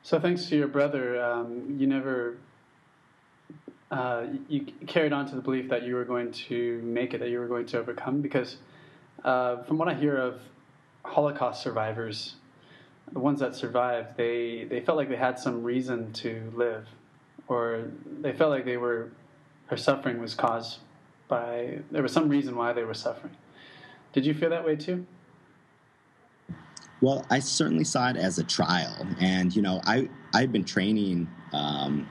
[0.03, 2.37] So thanks to your brother, um, you never
[3.91, 7.29] uh, you carried on to the belief that you were going to make it, that
[7.29, 8.21] you were going to overcome.
[8.21, 8.57] Because
[9.25, 10.41] uh, from what I hear of
[11.05, 12.37] Holocaust survivors,
[13.13, 16.87] the ones that survived, they they felt like they had some reason to live,
[17.49, 17.85] or
[18.21, 19.11] they felt like they were
[19.69, 20.79] their suffering was caused
[21.29, 23.37] by there was some reason why they were suffering.
[24.13, 25.07] Did you feel that way too?
[27.01, 31.29] Well, I certainly saw it as a trial, and you know, I I've been training
[31.53, 32.09] um,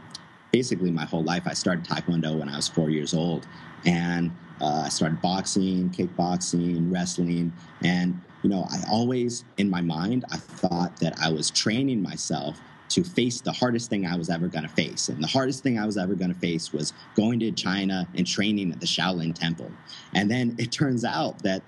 [0.52, 1.44] basically my whole life.
[1.46, 3.48] I started Taekwondo when I was four years old,
[3.86, 7.52] and uh, I started boxing, kickboxing, wrestling,
[7.84, 12.60] and you know, I always in my mind I thought that I was training myself
[12.96, 15.10] to face the hardest thing I was ever going to face.
[15.10, 18.26] And the hardest thing I was ever going to face was going to China and
[18.26, 19.70] training at the Shaolin Temple.
[20.14, 21.62] And then it turns out that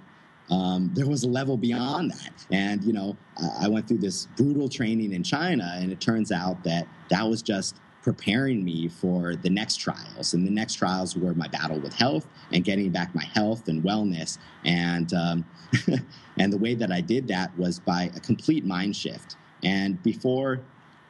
[0.49, 2.45] um, there was a level beyond that.
[2.49, 3.17] And, you know,
[3.59, 7.41] I went through this brutal training in China, and it turns out that that was
[7.41, 10.33] just preparing me for the next trials.
[10.33, 13.83] And the next trials were my battle with health and getting back my health and
[13.83, 14.37] wellness.
[14.63, 15.45] And, um,
[16.39, 19.35] and the way that I did that was by a complete mind shift.
[19.61, 20.61] And before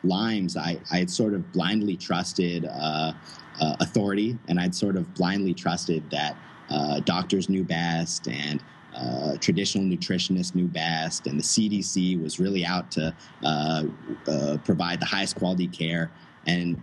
[0.03, 3.13] Lyme's, I, I had sort of blindly trusted uh,
[3.59, 6.37] uh, authority, and I'd sort of blindly trusted that
[6.69, 8.63] uh, doctors knew best and
[8.95, 13.83] uh, traditional nutritionists knew best, and the CDC was really out to uh,
[14.27, 16.11] uh, provide the highest quality care.
[16.45, 16.81] And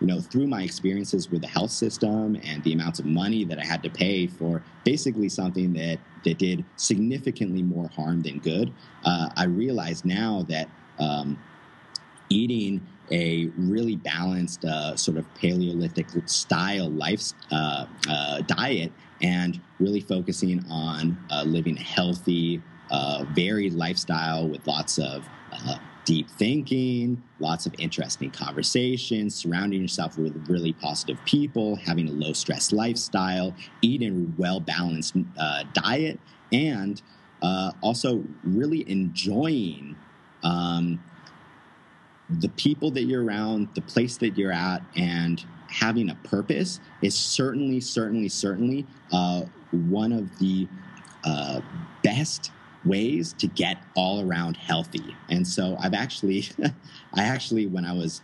[0.00, 3.58] you know, through my experiences with the health system and the amounts of money that
[3.58, 8.72] I had to pay for basically something that that did significantly more harm than good,
[9.04, 11.38] uh, I realize now that um,
[12.28, 20.00] eating a really balanced uh, sort of Paleolithic style life uh, uh, diet and really
[20.00, 22.60] focusing on uh, living a healthy,
[22.90, 30.18] uh, varied lifestyle with lots of uh, deep thinking, lots of interesting conversations, surrounding yourself
[30.18, 35.16] with really positive people, having a low stress lifestyle, eating a well balanced
[35.72, 36.18] diet,
[36.52, 37.02] and
[37.82, 39.96] also really enjoying.
[40.42, 41.02] Um,
[42.28, 47.14] the people that you're around, the place that you're at, and having a purpose is
[47.14, 50.68] certainly, certainly, certainly uh, one of the
[51.24, 51.60] uh,
[52.02, 52.50] best
[52.84, 55.16] ways to get all around healthy.
[55.28, 56.44] And so I've actually,
[57.14, 58.22] I actually, when I was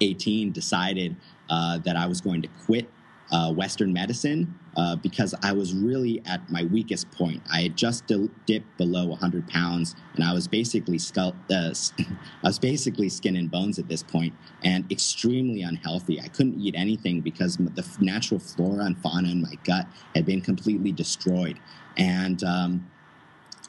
[0.00, 1.16] 18, decided
[1.50, 2.88] uh, that I was going to quit
[3.30, 7.42] uh, Western medicine uh, because I was really at my weakest point.
[7.52, 12.06] I had just dipped below 100 pounds, and I was basically skull, uh, I
[12.42, 16.20] was basically skin and bones at this point, and extremely unhealthy.
[16.20, 20.40] I couldn't eat anything because the natural flora and fauna in my gut had been
[20.40, 21.58] completely destroyed,
[21.96, 22.90] and um,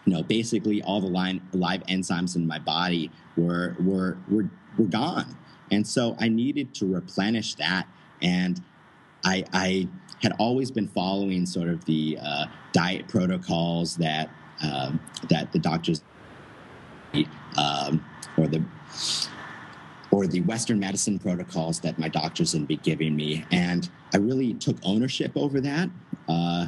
[0.06, 4.86] you know, basically all the line, live enzymes in my body were were were were
[4.86, 5.38] gone,
[5.72, 7.88] and so I needed to replenish that
[8.22, 8.62] and
[9.24, 9.88] I, I
[10.22, 14.30] had always been following sort of the uh, diet protocols that
[14.62, 16.04] um, that the doctors
[17.58, 18.06] um,
[18.38, 18.64] or the
[20.12, 24.54] or the Western medicine protocols that my doctors had been giving me, and I really
[24.56, 25.90] took ownership over that.
[26.28, 26.68] Uh,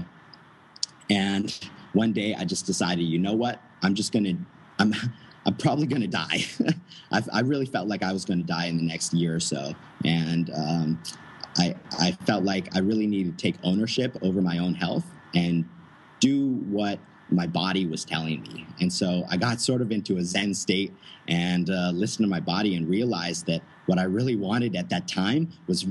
[1.09, 3.59] and one day, I just decided, you know what?
[3.81, 4.37] I'm just gonna,
[4.79, 4.93] I'm,
[5.45, 6.45] I'm probably gonna die.
[7.11, 9.39] I, I really felt like I was going to die in the next year or
[9.39, 9.73] so,
[10.05, 11.01] and um,
[11.57, 15.65] I, I felt like I really needed to take ownership over my own health and
[16.19, 18.65] do what my body was telling me.
[18.79, 20.93] And so I got sort of into a Zen state
[21.27, 25.07] and uh, listened to my body and realized that what I really wanted at that
[25.07, 25.85] time was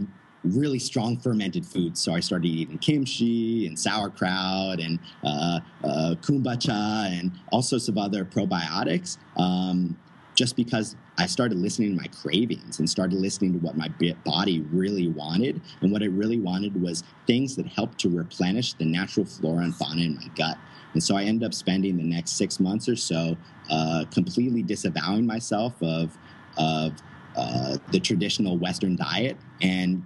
[0.45, 2.01] really strong fermented foods.
[2.01, 7.99] So I started eating kimchi and sauerkraut and uh, uh, kombucha and all sorts of
[7.99, 9.19] other probiotics.
[9.37, 9.99] Um,
[10.41, 13.91] just because I started listening to my cravings and started listening to what my
[14.25, 15.61] body really wanted.
[15.83, 19.75] And what it really wanted was things that helped to replenish the natural flora and
[19.75, 20.57] fauna in my gut.
[20.95, 23.37] And so I ended up spending the next six months or so
[23.69, 26.17] uh, completely disavowing myself of,
[26.57, 26.95] of
[27.37, 29.37] uh, the traditional Western diet.
[29.61, 30.03] And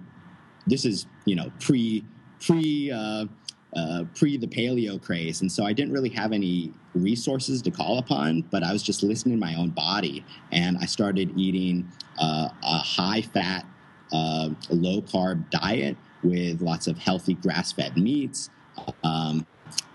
[0.67, 2.03] this is, you know, pre,
[2.41, 3.27] pre, uh,
[3.75, 5.41] uh, pre the paleo craze.
[5.41, 9.03] And so I didn't really have any resources to call upon, but I was just
[9.03, 10.23] listening to my own body.
[10.51, 13.65] And I started eating uh, a high fat,
[14.13, 18.49] uh, low carb diet with lots of healthy grass fed meats.
[19.03, 19.45] Um,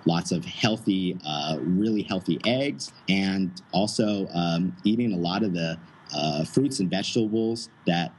[0.06, 5.78] lots of healthy, uh, really healthy eggs, and also um, eating a lot of the
[6.14, 8.12] uh, fruits and vegetables that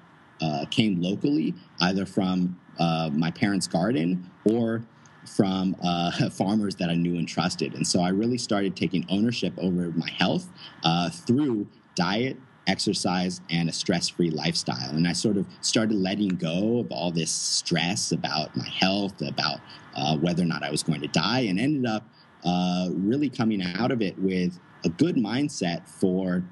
[0.71, 4.83] came locally, either from my parents' garden or
[5.25, 7.73] from uh, farmers that I knew and trusted.
[7.73, 10.47] And so I really started taking ownership over my health
[10.83, 14.91] uh, through diet, exercise and a stress free lifestyle.
[14.91, 19.59] And I sort of started letting go of all this stress about my health, about
[19.95, 22.07] uh, whether or not I was going to die, and ended up
[22.43, 26.43] uh, really coming out of it with a good mindset for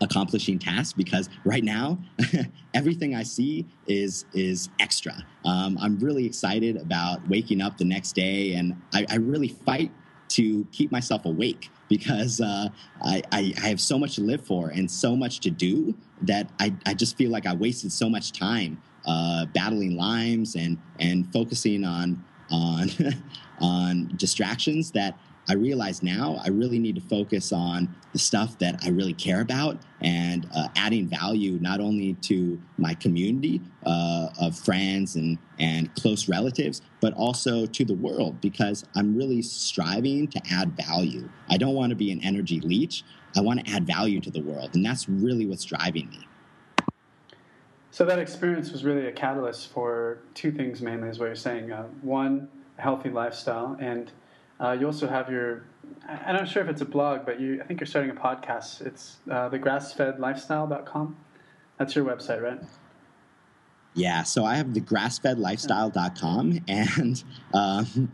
[0.00, 1.98] accomplishing tasks because right now
[2.74, 5.14] everything I see is is extra.
[5.44, 9.90] Um, I'm really excited about waking up the next day, and I, I really fight
[10.28, 12.68] to keep myself awake because uh,
[13.02, 16.50] I, I, I, have so much to live for and so much to do that
[16.60, 21.30] I, I just feel like I wasted so much time uh, battling Lyme's and and
[21.32, 22.90] focusing on on
[23.60, 25.18] on distractions that
[25.48, 29.40] I realize now I really need to focus on the stuff that I really care
[29.40, 35.94] about and uh, adding value not only to my community uh, of friends and, and
[35.94, 41.28] close relatives, but also to the world because I'm really striving to add value.
[41.48, 43.04] I don't want to be an energy leech.
[43.36, 44.74] I want to add value to the world.
[44.74, 46.26] And that's really what's driving me.
[47.90, 51.72] So that experience was really a catalyst for two things mainly, is what you're saying.
[51.72, 54.12] Uh, one, a healthy lifestyle, and
[54.60, 55.64] uh, you also have your,
[56.08, 58.84] I'm not sure if it's a blog, but you, I think you're starting a podcast.
[58.84, 61.16] It's uh, the grassfedlifestyle.com.
[61.78, 62.60] That's your website, right?
[63.94, 68.10] Yeah, so I have the grassfedlifestyle.com, and um,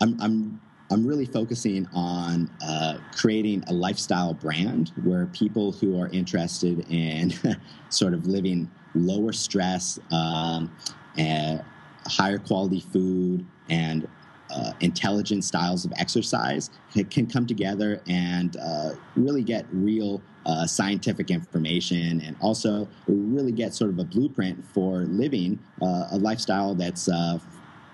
[0.00, 6.08] I'm, I'm, I'm really focusing on uh, creating a lifestyle brand where people who are
[6.08, 7.32] interested in
[7.88, 10.70] sort of living lower stress, um,
[11.16, 11.62] and
[12.06, 14.06] higher quality food, and
[14.52, 16.70] uh, intelligent styles of exercise
[17.10, 23.74] can come together and uh, really get real uh, scientific information and also really get
[23.74, 27.38] sort of a blueprint for living uh, a lifestyle that's uh,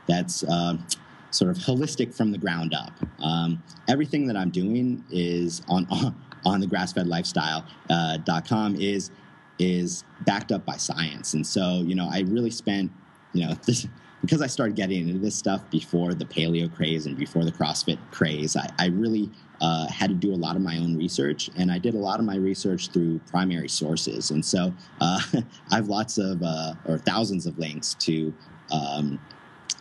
[0.06, 0.84] that's um,
[1.30, 2.92] sort of holistic from the ground up.
[3.20, 5.86] Um, everything that I'm doing is on
[6.44, 9.10] on the grassfedlifestyle.com uh, is
[9.58, 12.90] is backed up by science, and so you know I really spent
[13.32, 13.86] you know this
[14.20, 17.98] because I started getting into this stuff before the paleo craze and before the CrossFit
[18.10, 21.70] craze, I, I really uh, had to do a lot of my own research, and
[21.70, 24.30] I did a lot of my research through primary sources.
[24.32, 25.20] And so uh,
[25.70, 28.34] I have lots of, uh, or thousands of links to
[28.72, 29.20] um,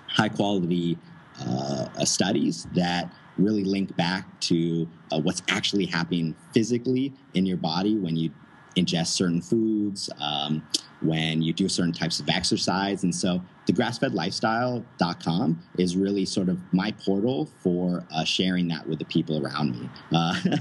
[0.08, 0.98] high quality
[1.40, 7.96] uh, studies that really link back to uh, what's actually happening physically in your body
[7.96, 8.32] when you
[8.76, 10.64] ingest certain foods, um,
[11.02, 13.04] when you do certain types of exercise.
[13.04, 19.00] And so the grassfedlifestyle.com is really sort of my portal for uh, sharing that with
[19.00, 19.90] the people around me.
[20.14, 20.36] Uh,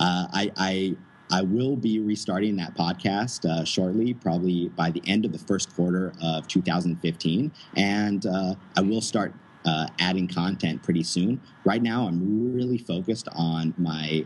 [0.00, 0.96] uh, I, I,
[1.32, 5.74] I will be restarting that podcast uh, shortly, probably by the end of the first
[5.74, 7.52] quarter of 2015.
[7.76, 9.34] And uh, I will start
[9.64, 11.40] uh, adding content pretty soon.
[11.64, 14.24] Right now, I'm really focused on my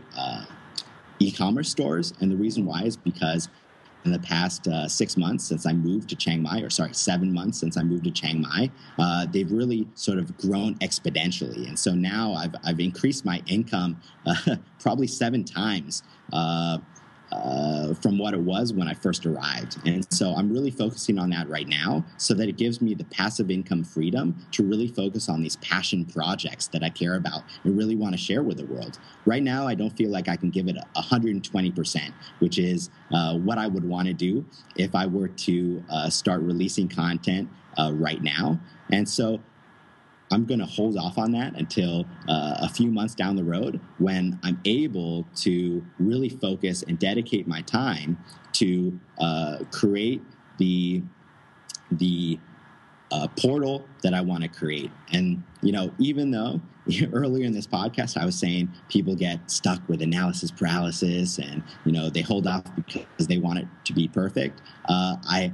[1.19, 3.49] e-commerce stores, and the reason why is because
[4.05, 7.33] in the past uh, six months since I moved to Chiang Mai, or sorry, seven
[7.33, 11.67] months since I moved to Chiang Mai, uh, they've really sort of grown exponentially.
[11.67, 16.03] And so now I've, I've increased my income uh, probably seven times
[17.31, 19.77] uh, from what it was when I first arrived.
[19.85, 23.05] And so I'm really focusing on that right now so that it gives me the
[23.05, 27.77] passive income freedom to really focus on these passion projects that I care about and
[27.77, 28.99] really want to share with the world.
[29.25, 33.57] Right now, I don't feel like I can give it 120%, which is uh, what
[33.57, 34.45] I would want to do
[34.75, 38.59] if I were to uh, start releasing content uh, right now.
[38.91, 39.41] And so
[40.31, 43.79] I'm going to hold off on that until uh, a few months down the road
[43.99, 48.17] when I'm able to really focus and dedicate my time
[48.53, 50.21] to uh, create
[50.57, 51.03] the
[51.91, 52.39] the
[53.11, 54.91] uh, portal that I want to create.
[55.11, 56.59] And you know, even though
[57.13, 61.91] earlier in this podcast I was saying people get stuck with analysis paralysis and you
[61.91, 65.51] know they hold off because they want it to be perfect, uh, I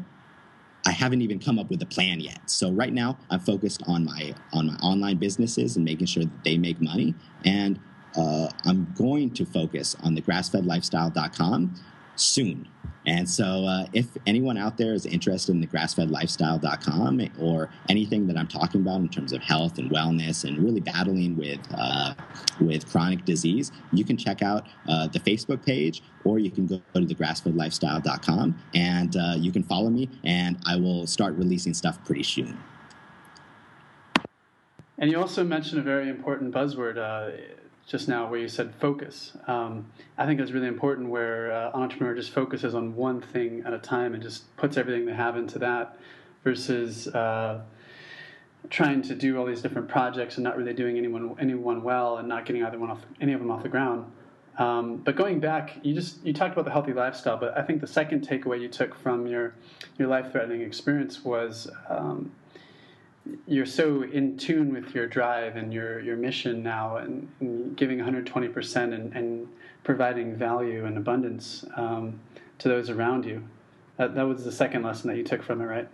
[0.86, 2.50] I haven't even come up with a plan yet.
[2.50, 6.44] So right now I'm focused on my on my online businesses and making sure that
[6.44, 7.14] they make money.
[7.46, 7.80] And
[8.16, 11.76] uh, I'm going to focus on the grassfedlifestyle.com
[12.16, 12.68] soon.
[13.06, 18.38] And so, uh, if anyone out there is interested in the grassfedlifestyle.com or anything that
[18.38, 22.14] I'm talking about in terms of health and wellness and really battling with uh,
[22.60, 26.80] with chronic disease, you can check out uh, the Facebook page or you can go
[26.94, 32.04] to the grassfedlifestyle.com and uh, you can follow me, and I will start releasing stuff
[32.06, 32.58] pretty soon.
[35.00, 37.36] And you also mentioned a very important buzzword uh,
[37.88, 39.34] just now where you said focus.
[39.48, 43.74] Um, I think it's really important where uh, entrepreneur just focuses on one thing at
[43.74, 45.98] a time and just puts everything they have into that
[46.44, 47.62] versus uh,
[48.70, 52.28] trying to do all these different projects and not really doing anyone anyone well and
[52.28, 54.12] not getting either one off any of them off the ground.
[54.58, 57.82] Um, but going back, you just you talked about the healthy lifestyle, but I think
[57.82, 59.56] the second takeaway you took from your
[59.98, 62.32] your life threatening experience was um,
[63.48, 67.98] you're so in tune with your drive and your your mission now, and, and giving
[67.98, 69.48] 120 percent and
[69.84, 72.20] providing value and abundance um,
[72.60, 73.44] to those around you.
[73.98, 75.88] That, that was the second lesson that you took from it, right?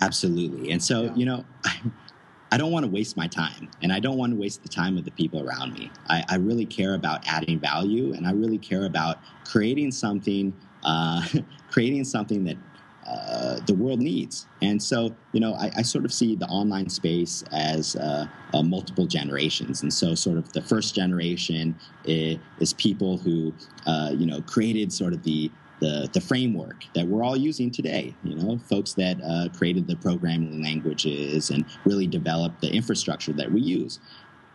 [0.00, 0.72] Absolutely.
[0.72, 1.14] And so, yeah.
[1.14, 1.80] you know, I,
[2.52, 4.98] I don't want to waste my time and I don't want to waste the time
[4.98, 5.90] of the people around me.
[6.08, 10.52] I, I really care about adding value and I really care about creating something,
[10.82, 11.26] uh,
[11.70, 12.58] creating something that
[13.06, 14.46] uh, the world needs.
[14.60, 18.62] And so, you know, I, I, sort of see the online space as uh, uh,
[18.62, 19.82] multiple generations.
[19.82, 23.52] And so, sort of the first generation is, is people who,
[23.86, 25.50] uh, you know, created sort of the
[25.80, 28.14] the, the framework that we're all using today.
[28.22, 33.50] You know, folks that uh, created the programming languages and really developed the infrastructure that
[33.50, 33.98] we use.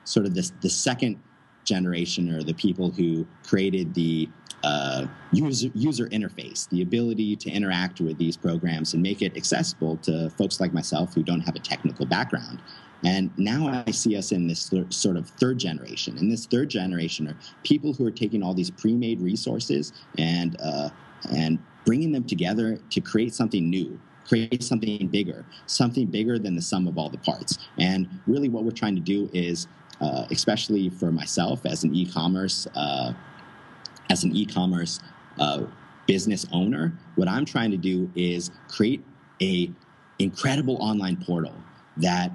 [0.05, 1.21] Sort of this the second
[1.65, 4.29] generation or the people who created the
[4.63, 9.97] uh, user, user interface, the ability to interact with these programs and make it accessible
[9.97, 12.61] to folks like myself who don't have a technical background.
[13.05, 16.17] And now I see us in this sort of third generation.
[16.17, 20.89] And this third generation are people who are taking all these pre-made resources and uh,
[21.31, 26.61] and bringing them together to create something new create something bigger something bigger than the
[26.61, 29.67] sum of all the parts and really what we're trying to do is
[30.01, 33.13] uh, especially for myself as an e-commerce uh,
[34.09, 34.99] as an e-commerce
[35.39, 35.63] uh,
[36.07, 39.03] business owner what i'm trying to do is create
[39.41, 39.71] a
[40.19, 41.53] incredible online portal
[41.97, 42.31] that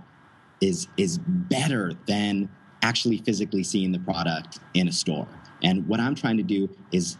[0.61, 2.49] is is better than
[2.83, 5.29] actually physically seeing the product in a store.
[5.63, 7.19] And what i'm trying to do is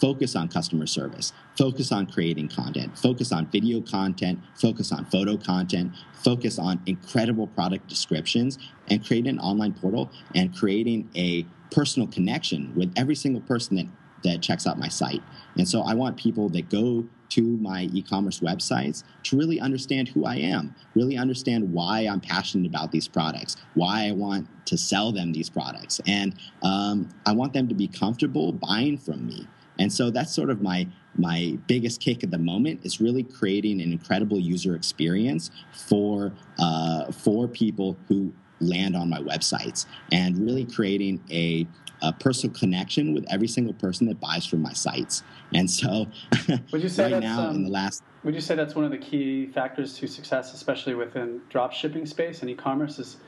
[0.00, 5.36] focus on customer service, focus on creating content, focus on video content, focus on photo
[5.36, 8.58] content, focus on incredible product descriptions,
[8.88, 13.86] and create an online portal and creating a personal connection with every single person that,
[14.24, 15.22] that checks out my site.
[15.56, 20.24] And so I want people that go to my e-commerce websites to really understand who
[20.24, 25.12] I am, really understand why I'm passionate about these products, why I want to sell
[25.12, 29.46] them these products, and um, I want them to be comfortable buying from me.
[29.78, 33.80] And so that's sort of my my biggest kick at the moment is really creating
[33.80, 40.64] an incredible user experience for uh, for people who land on my websites and really
[40.64, 41.66] creating a,
[42.02, 45.22] a, personal connection with every single person that buys from my sites.
[45.54, 46.08] And so,
[46.72, 48.90] would you say right now um, in the last, would you say that's one of
[48.90, 53.18] the key factors to success, especially within drop shipping space and e-commerce, is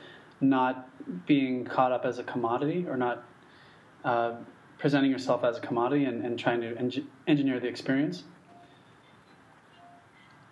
[0.41, 0.89] not
[1.25, 3.23] being caught up as a commodity or not
[4.03, 4.35] uh,
[4.81, 8.23] presenting yourself as a commodity and, and trying to en- engineer the experience?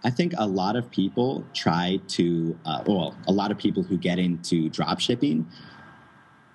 [0.04, 3.98] I think a lot of people try to, uh, well, a lot of people who
[3.98, 5.48] get into drop shipping,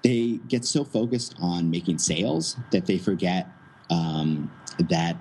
[0.02, 3.48] they get so focused on making sales that they forget
[3.90, 5.16] um, that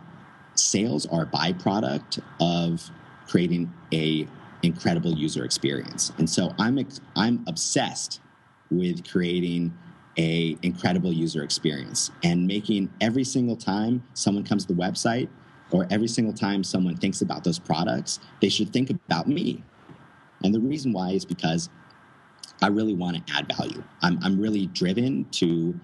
[0.53, 2.89] sales are a byproduct of
[3.27, 4.27] creating a
[4.61, 6.11] incredible user experience.
[6.17, 8.21] And so I'm I'm obsessed
[8.69, 9.73] with creating
[10.17, 12.11] a incredible user experience.
[12.23, 15.29] And making every single time someone comes to the website
[15.71, 19.63] or every single time someone thinks about those products they should think about me.
[20.43, 21.69] And the reason why is because
[22.61, 23.83] i really want to add value.
[24.01, 25.79] I'm, I'm really driven to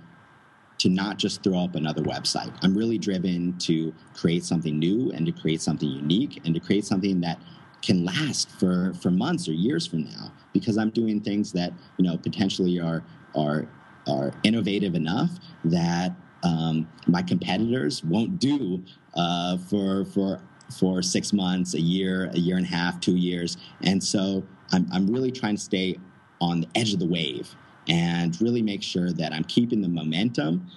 [0.79, 2.53] to not just throw up another website.
[2.61, 6.85] I'm really driven to create something new and to create something unique and to create
[6.85, 7.41] something that
[7.81, 12.05] can last for for months or years from now because i'm doing things that you
[12.05, 13.03] know potentially are
[13.35, 13.67] are
[14.09, 15.31] are innovative enough
[15.65, 18.83] that um, my competitors won't do
[19.15, 20.41] uh, for for
[20.77, 24.87] for six months, a year, a year and a half, two years, and so I'm
[24.91, 25.97] I'm really trying to stay
[26.41, 27.53] on the edge of the wave
[27.87, 30.69] and really make sure that I'm keeping the momentum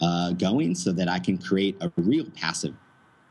[0.00, 2.74] uh, going so that I can create a real passive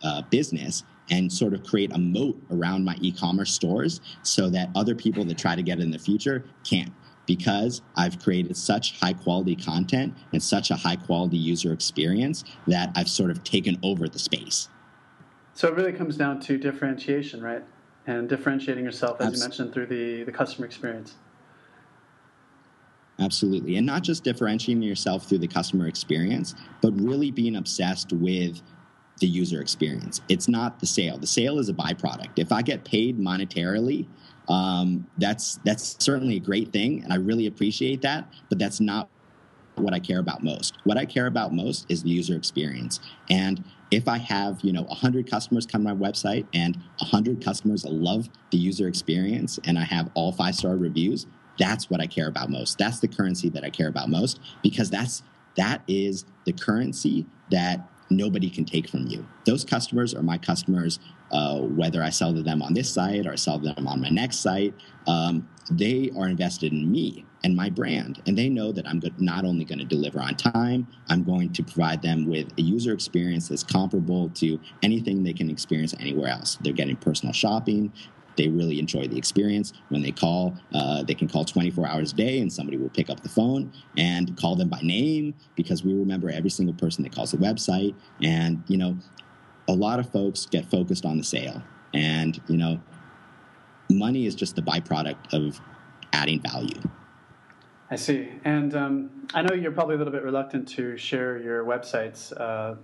[0.03, 4.95] uh, business and sort of create a moat around my e-commerce stores so that other
[4.95, 6.91] people that try to get in the future can't
[7.25, 12.91] because I've created such high quality content and such a high quality user experience that
[12.95, 14.69] I've sort of taken over the space.
[15.53, 17.63] So it really comes down to differentiation, right?
[18.07, 21.15] And differentiating yourself, as you mentioned, through the, the customer experience.
[23.19, 23.77] Absolutely.
[23.77, 28.61] And not just differentiating yourself through the customer experience, but really being obsessed with
[29.19, 30.21] the user experience.
[30.29, 31.17] It's not the sale.
[31.17, 32.31] The sale is a byproduct.
[32.37, 34.07] If I get paid monetarily
[34.47, 38.31] um, that's that's certainly a great thing, and I really appreciate that.
[38.49, 39.09] But that's not
[39.75, 40.75] what I care about most.
[40.83, 42.99] What I care about most is the user experience.
[43.29, 47.85] And if I have, you know, 100 customers come to my website and 100 customers
[47.85, 51.25] love the user experience and I have all five-star reviews,
[51.57, 52.77] that's what I care about most.
[52.77, 55.23] That's the currency that I care about most because that's
[55.57, 59.25] that is the currency that nobody can take from you.
[59.45, 60.99] Those customers are my customers,
[61.31, 64.09] uh, whether I sell to them on this site or I sell them on my
[64.09, 64.73] next site.
[65.07, 69.45] Um, they are invested in me and my brand, and they know that I'm not
[69.45, 73.47] only going to deliver on time, I'm going to provide them with a user experience
[73.47, 76.57] that's comparable to anything they can experience anywhere else.
[76.61, 77.91] They're getting personal shopping,
[78.37, 79.73] they really enjoy the experience.
[79.89, 83.09] When they call, uh, they can call 24 hours a day and somebody will pick
[83.09, 87.13] up the phone and call them by name because we remember every single person that
[87.13, 87.93] calls the website.
[88.21, 88.97] And, you know,
[89.67, 91.61] a lot of folks get focused on the sale.
[91.93, 92.81] And, you know,
[93.89, 95.59] money is just the byproduct of
[96.13, 96.81] adding value.
[97.89, 98.29] I see.
[98.45, 102.75] And um, I know you're probably a little bit reluctant to share your websites, uh,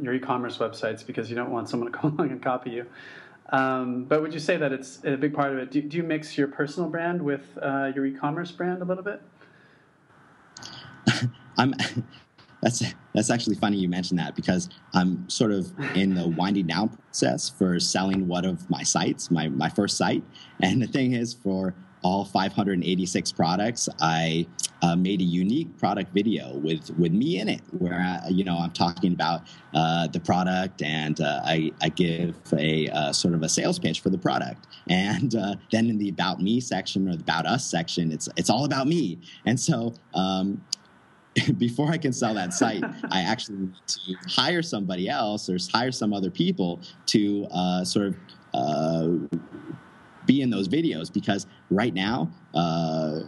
[0.00, 2.86] your e commerce websites, because you don't want someone to come along and copy you.
[3.50, 5.70] Um, but would you say that it's a big part of it?
[5.70, 9.22] Do, do you mix your personal brand with uh, your e-commerce brand a little bit?
[11.56, 11.74] I'm.
[12.62, 12.82] That's
[13.14, 17.48] that's actually funny you mentioned that because I'm sort of in the winding down process
[17.48, 20.22] for selling one of my sites, my my first site.
[20.62, 24.46] And the thing is, for all 586 products, I
[24.82, 28.56] uh, made a unique product video with with me in it, where I, you know
[28.56, 29.42] I'm talking about
[29.74, 34.00] uh, the product and uh, I, I give a uh, sort of a sales pitch
[34.00, 37.64] for the product, and uh, then in the about me section or the about us
[37.64, 39.94] section, it's it's all about me, and so.
[40.14, 40.62] Um,
[41.58, 45.92] before I can sell that site, I actually need to hire somebody else or hire
[45.92, 48.14] some other people to uh, sort
[48.54, 49.30] of
[50.26, 53.20] be in those videos because right now, uh,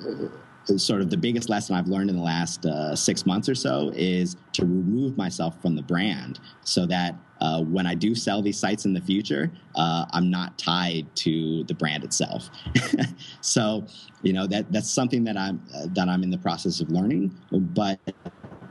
[0.76, 3.92] sort of the biggest lesson I've learned in the last uh, six months or so
[3.94, 8.58] is to remove myself from the brand so that uh, when I do sell these
[8.58, 12.50] sites in the future, uh, I'm not tied to the brand itself.
[13.40, 13.84] so,
[14.22, 17.36] you know that that's something that I'm uh, that I'm in the process of learning,
[17.50, 17.98] but.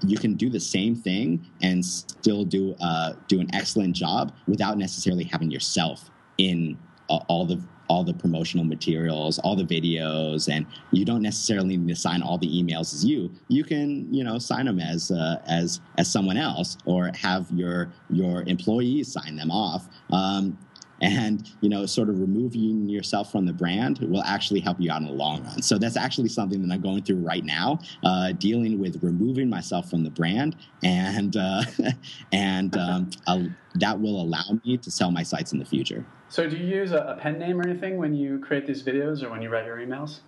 [0.04, 4.80] You can do the same thing and still do uh, do an excellent job without
[4.80, 6.76] necessarily having yourself in
[7.08, 7.62] all the
[7.92, 12.38] all the promotional materials, all the videos, and you don't necessarily need to sign all
[12.38, 13.30] the emails as you.
[13.50, 17.92] You can, you know, sign them as uh, as as someone else, or have your
[18.10, 19.90] your employees sign them off.
[20.14, 20.58] Um,
[21.02, 25.02] and you know sort of removing yourself from the brand will actually help you out
[25.02, 28.32] in the long run so that's actually something that i'm going through right now uh,
[28.34, 31.64] dealing with removing myself from the brand and uh,
[32.32, 32.78] and
[33.28, 36.66] um, that will allow me to sell my sites in the future so do you
[36.66, 39.50] use a, a pen name or anything when you create these videos or when you
[39.50, 40.20] write your emails?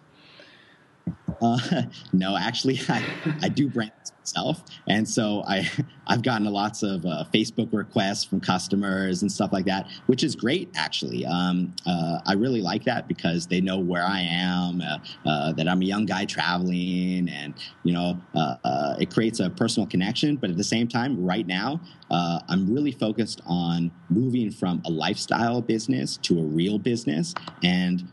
[1.41, 1.83] Uh,
[2.13, 3.01] no, actually, I,
[3.41, 5.69] I do brand myself, and so I
[6.07, 10.35] I've gotten lots of uh, Facebook requests from customers and stuff like that, which is
[10.35, 10.69] great.
[10.75, 15.53] Actually, um, uh, I really like that because they know where I am, uh, uh,
[15.53, 20.35] that I'm a young guy traveling, and you know, uh, it creates a personal connection.
[20.35, 21.79] But at the same time, right now,
[22.11, 27.33] I'm really focused on moving from a lifestyle business to a real business,
[27.63, 28.07] and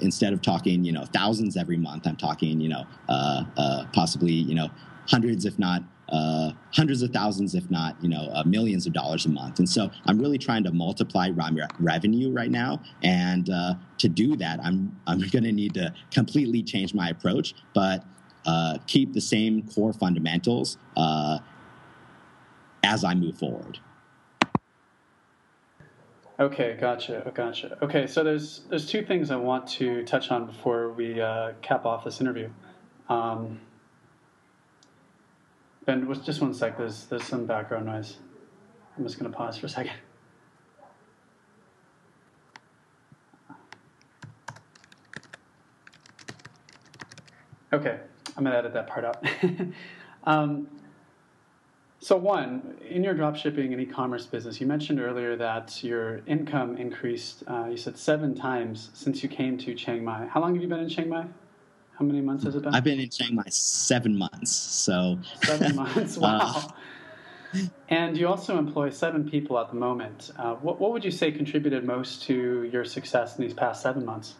[0.00, 2.86] instead of talking, you know, thousands every month, I'm talking, you know,
[3.92, 4.70] possibly, you know
[5.06, 9.26] hundreds, if not uh, hundreds of thousands, if not you know uh, millions of dollars
[9.26, 9.58] a month.
[9.58, 11.30] And so I'm really trying to multiply
[11.78, 12.80] revenue right now.
[13.02, 17.54] And uh, to do that, I'm I'm going to need to completely change my approach,
[17.74, 18.04] but
[18.46, 21.38] uh, keep the same core fundamentals uh,
[22.82, 23.78] as I move forward.
[26.38, 27.78] Okay, gotcha, gotcha.
[27.80, 31.86] Okay, so there's there's two things I want to touch on before we uh, cap
[31.86, 32.50] off this interview.
[33.08, 33.60] Um,
[35.84, 36.78] Ben, just one sec.
[36.78, 38.16] There's there's some background noise.
[38.96, 39.92] I'm just going to pause for a second.
[47.72, 47.98] Okay,
[48.36, 49.26] I'm to edit that part out.
[50.24, 50.68] um,
[51.98, 56.76] so, one, in your dropshipping and e commerce business, you mentioned earlier that your income
[56.76, 60.26] increased, uh, you said seven times since you came to Chiang Mai.
[60.26, 61.26] How long have you been in Chiang Mai?
[61.98, 62.74] How many months has it been?
[62.74, 64.50] I've been in Chiang Mai seven months.
[64.50, 66.16] So seven months.
[66.16, 66.72] Wow.
[67.54, 70.32] Uh, and you also employ seven people at the moment.
[70.36, 74.04] Uh, what, what would you say contributed most to your success in these past seven
[74.04, 74.34] months?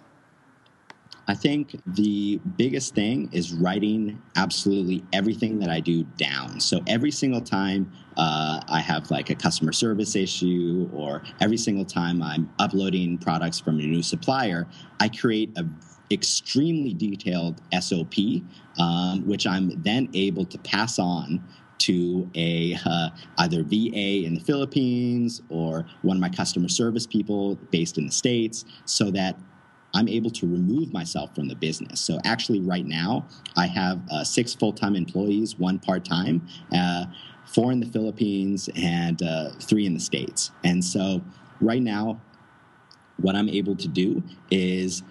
[1.27, 6.61] I think the biggest thing is writing absolutely everything that I do down.
[6.61, 11.85] So every single time uh, I have like a customer service issue, or every single
[11.85, 14.67] time I'm uploading products from a new supplier,
[15.01, 15.65] I create a
[16.15, 18.15] extremely detailed SOP,
[18.79, 21.45] um, which I'm then able to pass on
[21.79, 27.57] to a uh, either VA in the Philippines or one of my customer service people
[27.71, 29.39] based in the states, so that
[29.93, 32.01] I'm able to remove myself from the business.
[32.01, 36.47] So actually, right now, I have uh, six full time employees, one part time.
[36.73, 37.07] Uh,
[37.45, 40.51] four in the Philippines and uh, three in the States.
[40.65, 41.23] And so,
[41.61, 42.21] right now,
[43.19, 45.03] what I'm able to do is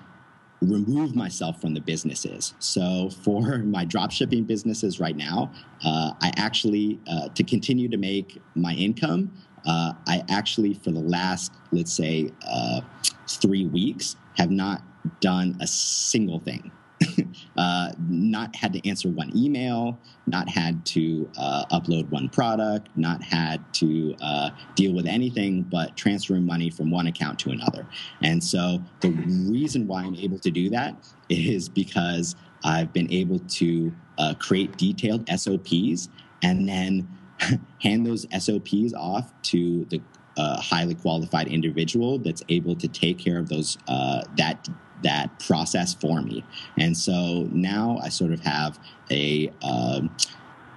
[0.64, 2.54] remove myself from the businesses.
[2.60, 5.52] So for my drop shipping businesses right now,
[5.84, 9.32] uh, I actually uh, to continue to make my income.
[9.66, 12.82] Uh, I actually for the last let's say uh,
[13.28, 14.82] three weeks have not
[15.20, 16.72] done a single thing.
[17.58, 23.22] uh, not had to answer one email, not had to uh, upload one product, not
[23.24, 27.86] had to uh, deal with anything but transferring money from one account to another.
[28.22, 30.96] And so the reason why I'm able to do that
[31.30, 36.10] is because I've been able to uh, create detailed SOPs
[36.42, 37.08] and then
[37.82, 40.02] hand those SOPs off to the
[40.38, 44.68] uh, highly qualified individual that's able to take care of those uh, that
[45.04, 46.44] that process for me.
[46.78, 48.80] And so now I sort of have
[49.12, 50.02] a uh,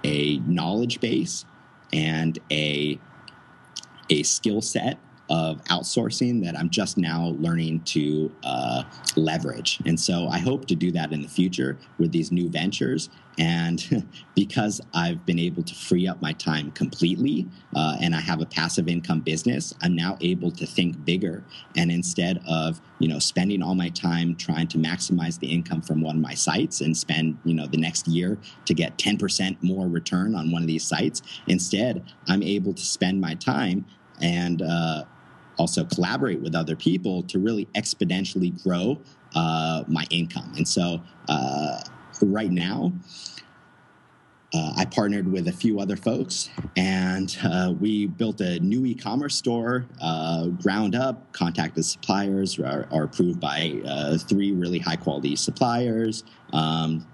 [0.03, 1.45] a knowledge base
[1.91, 2.99] and a
[4.09, 4.99] a skill set
[5.29, 8.83] of outsourcing that I'm just now learning to uh,
[9.15, 9.79] leverage.
[9.85, 13.09] And so I hope to do that in the future with these new ventures.
[13.39, 18.41] And because I've been able to free up my time completely uh, and I have
[18.41, 21.43] a passive income business, I'm now able to think bigger.
[21.75, 26.01] And instead of, you know, spending all my time trying to maximize the income from
[26.01, 29.87] one of my sites and spend, you know, the next year to get 10% more
[29.87, 33.85] return on one of these sites, instead, I'm able to spend my time
[34.21, 35.03] and uh,
[35.57, 38.99] also collaborate with other people to really exponentially grow
[39.35, 40.53] uh, my income.
[40.55, 41.79] And so uh,
[42.21, 42.93] right now,
[44.53, 48.95] uh, I partnered with a few other folks and uh, we built a new e
[48.95, 54.95] commerce store, uh, ground up, contacted suppliers, are, are approved by uh, three really high
[54.95, 57.05] quality suppliers, um,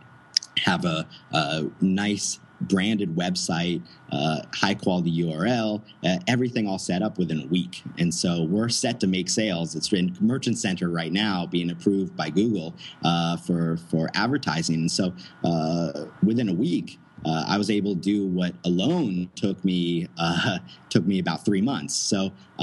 [0.57, 7.18] have a, a nice branded website, uh, high quality URL, uh, everything all set up
[7.18, 7.84] within a week.
[7.97, 9.76] And so we're set to make sales.
[9.76, 14.76] It's in Merchant Center right now, being approved by Google uh, for for advertising.
[14.76, 16.99] And so uh, within a week.
[17.26, 20.57] Uh, I was able to do what alone took me uh,
[20.89, 21.95] took me about three months.
[21.95, 22.34] So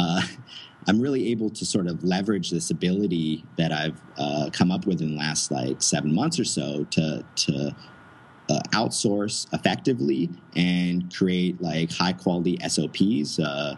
[0.86, 5.00] I'm really able to sort of leverage this ability that I've uh, come up with
[5.00, 7.76] in the last like seven months or so to to
[8.50, 13.76] uh, outsource effectively and create like high quality SOPs uh,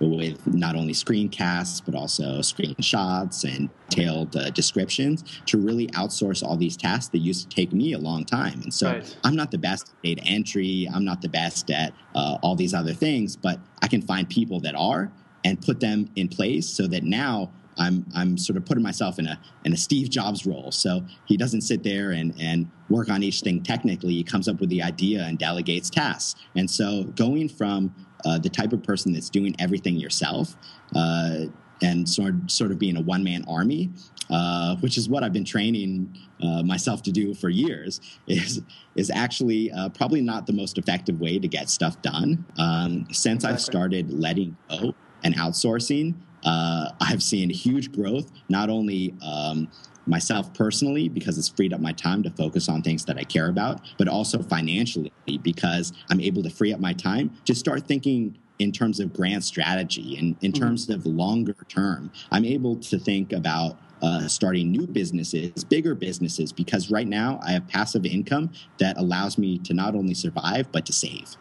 [0.00, 6.56] with not only screencasts but also screenshots and detailed uh, descriptions to really outsource all
[6.56, 8.60] these tasks that used to take me a long time.
[8.62, 9.18] And so right.
[9.24, 10.88] I'm not the best at data entry.
[10.92, 14.60] I'm not the best at uh, all these other things, but I can find people
[14.60, 15.12] that are
[15.44, 17.50] and put them in place so that now
[17.80, 20.70] I'm I'm sort of putting myself in a in a Steve Jobs role.
[20.70, 24.12] So he doesn't sit there and and work on each thing technically.
[24.12, 26.40] He comes up with the idea and delegates tasks.
[26.54, 30.56] And so going from uh, the type of person that's doing everything yourself
[30.94, 31.46] uh,
[31.82, 33.88] and sort sort of being a one man army,
[34.28, 38.60] uh, which is what I've been training uh, myself to do for years, is
[38.94, 42.44] is actually uh, probably not the most effective way to get stuff done.
[42.58, 43.54] Um, since exactly.
[43.54, 46.14] I've started letting go and outsourcing,
[46.44, 49.68] uh, I've seen huge growth, not only um,
[50.06, 53.48] myself personally, because it's freed up my time to focus on things that I care
[53.48, 55.12] about, but also financially,
[55.42, 59.42] because I'm able to free up my time to start thinking in terms of grant
[59.42, 60.62] strategy and in mm-hmm.
[60.62, 62.10] terms of longer term.
[62.30, 67.52] I'm able to think about uh, starting new businesses, bigger businesses, because right now I
[67.52, 71.36] have passive income that allows me to not only survive, but to save.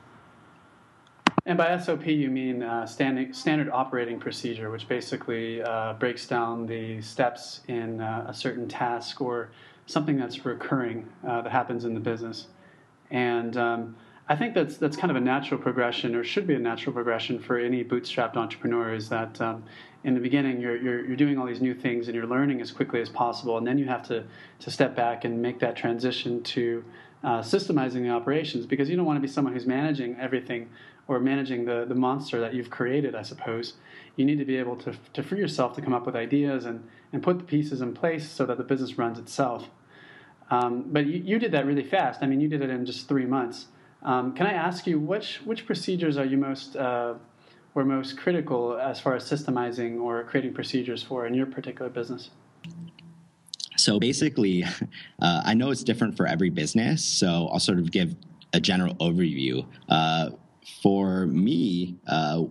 [1.46, 6.66] And by SOP, you mean uh, standing, standard operating procedure, which basically uh, breaks down
[6.66, 9.50] the steps in uh, a certain task or
[9.86, 12.48] something that's recurring uh, that happens in the business.
[13.10, 13.96] And um,
[14.28, 17.40] I think that's that's kind of a natural progression, or should be a natural progression
[17.40, 18.94] for any bootstrapped entrepreneur.
[18.94, 19.64] Is that um,
[20.04, 22.72] in the beginning you're, you're, you're doing all these new things and you're learning as
[22.72, 24.24] quickly as possible, and then you have to
[24.60, 26.86] to step back and make that transition to
[27.24, 30.70] uh, systemizing the operations because you don't want to be someone who's managing everything
[31.10, 33.74] or managing the, the monster that you've created, I suppose,
[34.16, 36.88] you need to be able to, to free yourself to come up with ideas and,
[37.12, 39.70] and put the pieces in place so that the business runs itself.
[40.52, 42.22] Um, but you, you did that really fast.
[42.22, 43.66] I mean, you did it in just three months.
[44.04, 47.16] Um, can I ask you which which procedures are you most uh,
[47.74, 52.30] were most critical as far as systemizing or creating procedures for in your particular business?
[53.78, 54.64] So basically,
[55.22, 57.04] uh, I know it's different for every business.
[57.04, 58.16] So I'll sort of give
[58.54, 59.66] a general overview.
[59.88, 60.32] Uh,
[60.82, 62.44] for me, uh,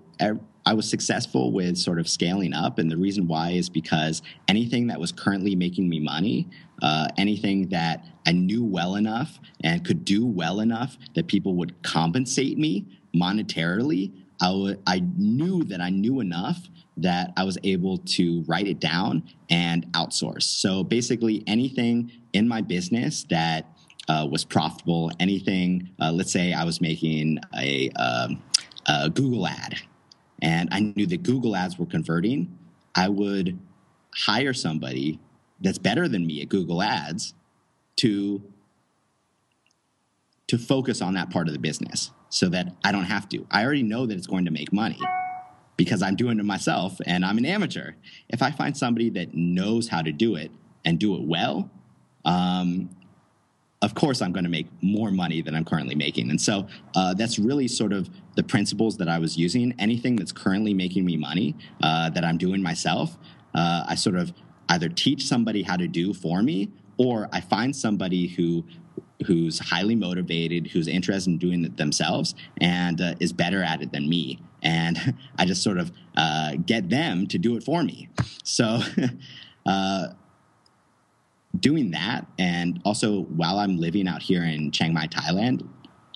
[0.68, 2.78] I was successful with sort of scaling up.
[2.78, 6.46] And the reason why is because anything that was currently making me money,
[6.82, 11.82] uh, anything that I knew well enough and could do well enough that people would
[11.82, 14.12] compensate me monetarily,
[14.42, 18.78] I, w- I knew that I knew enough that I was able to write it
[18.78, 20.42] down and outsource.
[20.42, 23.77] So basically, anything in my business that
[24.08, 28.42] uh, was profitable, anything, uh, let's say I was making a, um,
[28.86, 29.80] a Google ad
[30.40, 32.58] and I knew that Google ads were converting,
[32.94, 33.58] I would
[34.14, 35.20] hire somebody
[35.60, 37.34] that's better than me at Google ads
[37.96, 38.42] to
[40.46, 43.46] to focus on that part of the business so that I don't have to.
[43.50, 44.98] I already know that it's going to make money
[45.76, 47.92] because I'm doing it myself and I'm an amateur.
[48.30, 50.50] If I find somebody that knows how to do it
[50.86, 51.70] and do it well,
[52.24, 52.88] um,
[53.82, 56.30] of course I'm going to make more money than I'm currently making.
[56.30, 59.74] And so uh, that's really sort of the principles that I was using.
[59.78, 63.16] Anything that's currently making me money uh, that I'm doing myself,
[63.54, 64.32] uh, I sort of
[64.68, 68.64] either teach somebody how to do for me or I find somebody who
[69.26, 73.90] who's highly motivated, who's interested in doing it themselves, and uh, is better at it
[73.92, 74.38] than me.
[74.62, 78.08] And I just sort of uh, get them to do it for me.
[78.44, 78.80] So,
[79.66, 80.08] uh,
[81.60, 85.68] doing that, and also while I'm living out here in Chiang Mai, Thailand,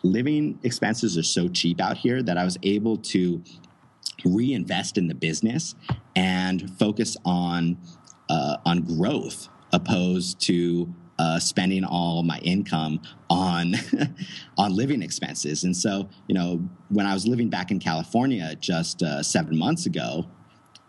[0.02, 3.42] living expenses are so cheap out here that I was able to
[4.24, 5.74] reinvest in the business
[6.14, 7.78] and focus on
[8.28, 13.74] uh, on growth opposed to uh, spending all my income on
[14.58, 15.64] on living expenses.
[15.64, 19.86] And so, you know, when I was living back in California just uh, seven months
[19.86, 20.26] ago,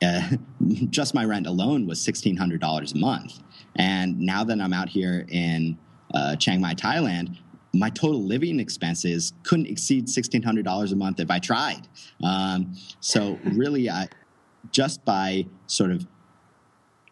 [0.04, 0.30] uh,
[0.90, 3.40] just my rent alone was sixteen hundred dollars a month.
[3.76, 5.78] And now that I'm out here in
[6.14, 7.38] uh, Chiang Mai, Thailand,
[7.74, 11.88] my total living expenses couldn't exceed sixteen hundred dollars a month if I tried.
[12.24, 14.08] Um, so really, I
[14.72, 16.06] just by sort of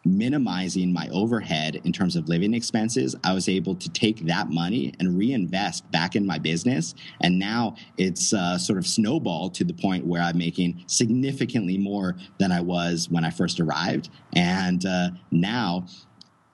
[0.03, 4.93] minimizing my overhead in terms of living expenses, I was able to take that money
[4.99, 6.95] and reinvest back in my business.
[7.22, 12.16] And now it's uh, sort of snowballed to the point where I'm making significantly more
[12.39, 14.09] than I was when I first arrived.
[14.34, 15.86] And uh, now,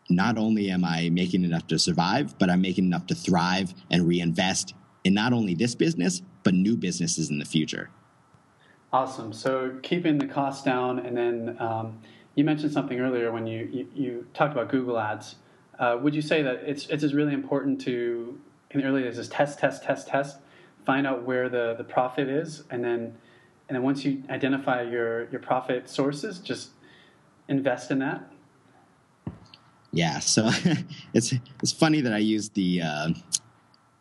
[0.09, 4.07] not only am I making enough to survive, but I'm making enough to thrive and
[4.07, 7.89] reinvest in not only this business, but new businesses in the future.
[8.93, 9.33] Awesome.
[9.33, 11.99] So keeping the costs down and then um,
[12.35, 15.35] you mentioned something earlier when you, you, you talked about Google Ads.
[15.79, 18.39] Uh, would you say that it's, it's really important to,
[18.71, 20.37] in the early days, is test, test, test, test,
[20.85, 23.17] find out where the, the profit is, and then,
[23.67, 26.69] and then once you identify your, your profit sources, just
[27.47, 28.31] invest in that?
[29.97, 30.51] Yeah, so
[31.15, 31.33] it's
[31.63, 33.09] it's funny that I used the uh,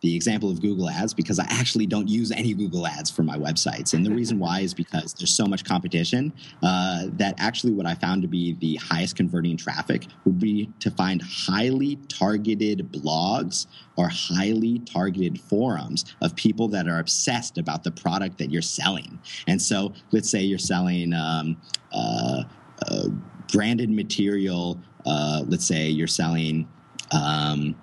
[0.03, 3.39] the example of Google Ads because I actually don't use any Google Ads for my
[3.39, 3.95] websites.
[3.95, 7.95] And the reason why is because there's so much competition uh, that actually what I
[7.95, 13.67] found to be the highest converting traffic would be to find highly targeted blogs
[13.97, 19.19] or highly targeted forums of people that are obsessed about the product that you're selling.
[19.47, 21.57] And so let's say you're selling um,
[21.91, 22.43] uh,
[22.87, 23.09] uh,
[23.53, 26.69] branded material, uh, let's say you're selling.
[27.13, 27.77] Um,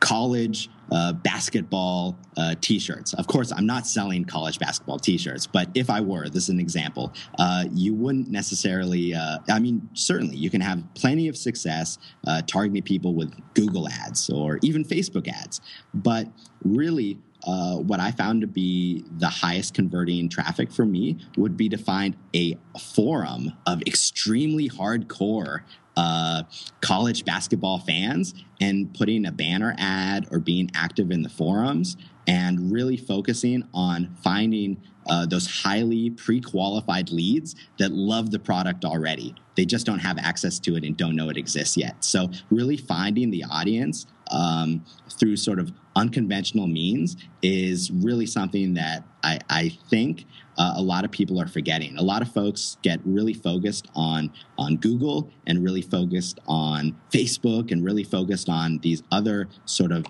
[0.00, 3.14] college uh, basketball uh, t-shirts.
[3.14, 6.58] Of course, I'm not selling college basketball t-shirts, but if I were, this is an
[6.58, 9.14] example, uh, you wouldn't necessarily.
[9.14, 13.88] Uh, I mean, certainly you can have plenty of success uh, targeting people with Google
[13.88, 15.60] ads or even Facebook ads,
[15.94, 16.26] but
[16.64, 17.18] really.
[17.44, 21.78] Uh, what I found to be the highest converting traffic for me would be to
[21.78, 25.60] find a forum of extremely hardcore
[25.96, 26.42] uh,
[26.80, 32.72] college basketball fans and putting a banner ad or being active in the forums and
[32.72, 39.34] really focusing on finding uh, those highly pre-qualified leads that love the product already.
[39.60, 42.02] They just don't have access to it and don't know it exists yet.
[42.02, 44.82] So really finding the audience um,
[45.18, 50.24] through sort of unconventional means is really something that I, I think
[50.56, 51.98] uh, a lot of people are forgetting.
[51.98, 57.70] A lot of folks get really focused on on Google and really focused on Facebook
[57.70, 60.06] and really focused on these other sort of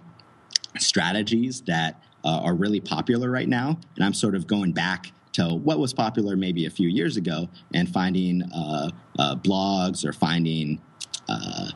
[0.78, 3.80] strategies that uh, are really popular right now.
[3.96, 7.48] And I'm sort of going back to what was popular maybe a few years ago
[7.74, 10.80] and finding uh, uh blogs or finding
[11.28, 11.70] uh,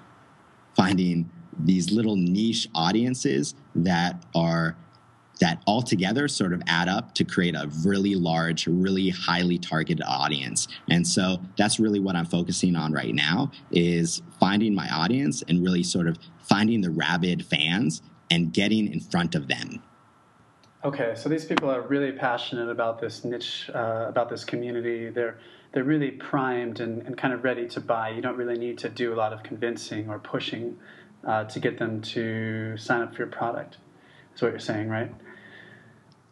[0.77, 4.77] finding these little niche audiences that are
[5.41, 10.69] that altogether sort of add up to create a really large, really highly targeted audience.
[10.89, 15.63] And so that's really what I'm focusing on right now is finding my audience and
[15.63, 18.01] really sort of finding the rabid fans
[18.31, 19.83] and getting in front of them.
[20.85, 25.09] Okay, so these people are really passionate about this niche, uh, about this community.
[25.09, 25.39] They're
[25.73, 28.11] they're really primed and, and kind of ready to buy.
[28.11, 30.77] You don't really need to do a lot of convincing or pushing
[31.27, 33.79] uh, to get them to sign up for your product.
[34.31, 35.13] That's what you're saying, right?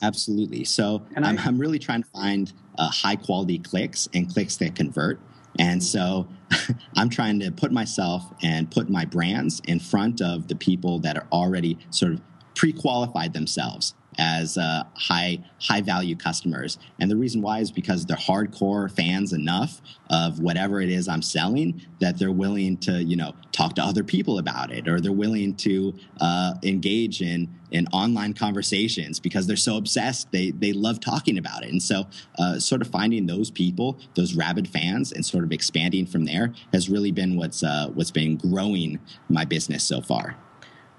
[0.02, 0.64] Absolutely.
[0.64, 4.76] So I'm, I, am really trying to find uh, high quality clicks and clicks that
[4.76, 5.18] convert.
[5.58, 6.28] And so
[6.96, 11.16] I'm trying to put myself and put my brands in front of the people that
[11.16, 12.20] are already sort of
[12.54, 16.78] pre qualified themselves as uh, high high value customers.
[16.98, 21.22] And the reason why is because they're hardcore fans enough of whatever it is I'm
[21.22, 25.12] selling that they're willing to you know talk to other people about it, or they're
[25.12, 30.30] willing to uh, engage in in online conversations because they're so obsessed.
[30.32, 32.06] They they love talking about it, and so
[32.38, 36.52] uh, sort of finding those people, those rabid fans, and sort of expanding from there
[36.72, 38.98] has really been what's uh, what's been growing
[39.28, 40.36] my business so far.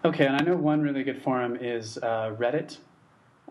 [0.05, 2.77] Okay, and I know one really good forum is uh, Reddit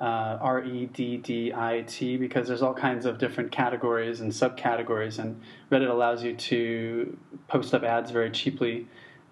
[0.00, 4.32] uh, R E D D I T because there's all kinds of different categories and
[4.32, 5.40] subcategories, and
[5.70, 7.16] Reddit allows you to
[7.48, 8.86] post up ads very cheaply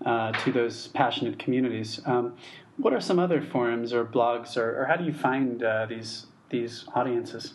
[0.04, 2.00] uh, to those passionate communities.
[2.06, 2.36] Um,
[2.76, 6.26] what are some other forums or blogs, or, or how do you find uh, these
[6.50, 7.54] these audiences?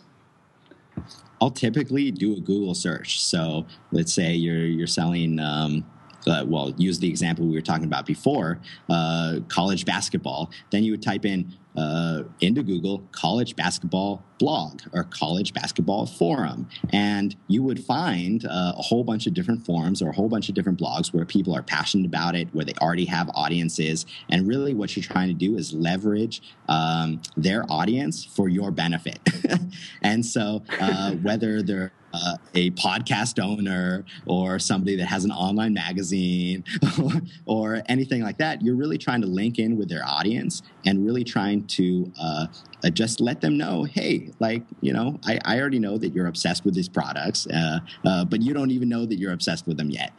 [1.40, 3.22] I'll typically do a Google search.
[3.22, 5.38] So let's say you're you're selling.
[5.38, 5.84] Um,
[6.26, 8.58] uh, well, use the example we were talking about before,
[8.90, 10.50] uh, college basketball.
[10.70, 16.68] Then you would type in uh, into Google college basketball blog or college basketball forum.
[16.92, 20.48] And you would find uh, a whole bunch of different forums or a whole bunch
[20.48, 24.06] of different blogs where people are passionate about it, where they already have audiences.
[24.28, 29.18] And really, what you're trying to do is leverage um, their audience for your benefit.
[30.02, 35.74] and so, uh, whether they're uh, a podcast owner or somebody that has an online
[35.74, 36.64] magazine
[37.46, 38.62] or, anything like that.
[38.62, 42.46] You're really trying to link in with their audience and really trying to uh,
[42.82, 46.26] uh, just let them know, hey, like, you know, I, I, already know that you're
[46.26, 49.76] obsessed with these products, uh, uh, but you don't even know that you're obsessed with
[49.76, 50.12] them yet.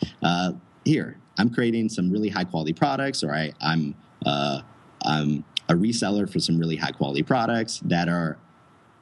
[0.86, 3.96] Here, I'm creating some really high quality products, or I, I'm,
[4.26, 8.38] I'm a reseller for some really high quality products that are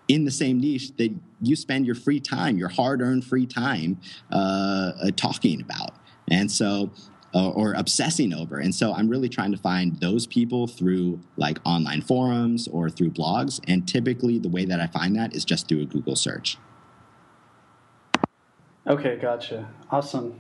[0.07, 3.99] in the same niche that you spend your free time, your hard earned free time,
[4.31, 5.91] uh, uh, talking about.
[6.29, 6.91] And so,
[7.33, 8.59] uh, or obsessing over.
[8.59, 13.11] And so I'm really trying to find those people through like online forums or through
[13.11, 13.59] blogs.
[13.67, 16.57] And typically, the way that I find that is just through a Google search.
[18.87, 19.67] Okay, gotcha.
[19.91, 20.39] Awesome.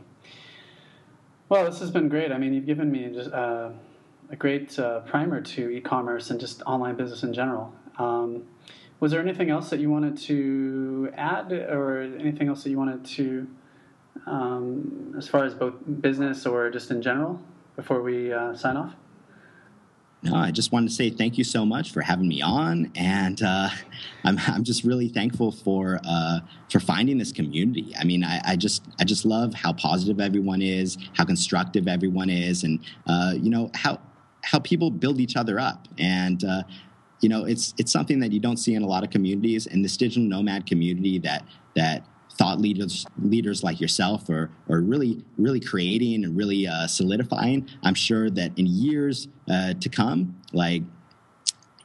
[1.49, 2.31] Well, this has been great.
[2.31, 3.71] I mean, you've given me just, uh,
[4.29, 7.73] a great uh, primer to e commerce and just online business in general.
[7.97, 8.43] Um,
[8.99, 13.03] was there anything else that you wanted to add, or anything else that you wanted
[13.05, 13.47] to,
[14.25, 17.41] um, as far as both business or just in general,
[17.75, 18.95] before we uh, sign off?
[20.25, 23.41] No, I just wanted to say thank you so much for having me on, and
[23.43, 23.69] uh,
[24.23, 26.39] I'm I'm just really thankful for uh,
[26.71, 27.93] for finding this community.
[27.99, 32.31] I mean, I, I, just I just love how positive everyone is, how constructive everyone
[32.31, 33.99] is, and uh, you know how
[34.43, 35.87] how people build each other up.
[35.99, 36.63] And uh,
[37.21, 39.67] you know, it's it's something that you don't see in a lot of communities.
[39.67, 41.45] And this digital nomad community that
[41.75, 42.05] that
[42.37, 47.93] thought leaders leaders like yourself are, are really really creating and really uh, solidifying i'm
[47.93, 50.83] sure that in years uh, to come like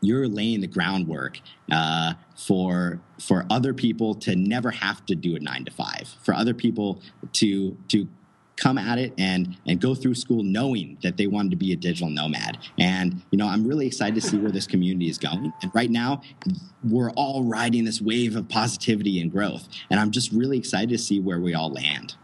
[0.03, 1.39] you're laying the groundwork
[1.71, 6.35] uh, for for other people to never have to do a nine to five for
[6.35, 7.01] other people
[7.33, 8.09] to to
[8.61, 11.77] come at it and and go through school knowing that they wanted to be a
[11.77, 12.59] digital nomad.
[12.79, 15.53] And you know, I'm really excited to see where this community is going.
[15.63, 16.23] And right now,
[16.85, 19.69] we're all riding this wave of positivity and growth.
[19.91, 22.15] And I'm just really excited to see where we all land.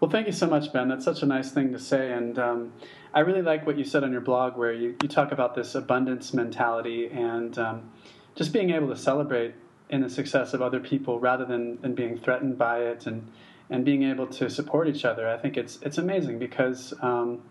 [0.00, 0.88] Well, thank you so much, Ben.
[0.88, 2.12] That's such a nice thing to say.
[2.12, 2.72] And um,
[3.14, 5.74] I really like what you said on your blog, where you, you talk about this
[5.74, 7.90] abundance mentality and um,
[8.34, 9.54] just being able to celebrate
[9.88, 13.26] in the success of other people rather than, than being threatened by it and
[13.70, 15.28] and being able to support each other.
[15.28, 17.42] I think it's it's amazing because um,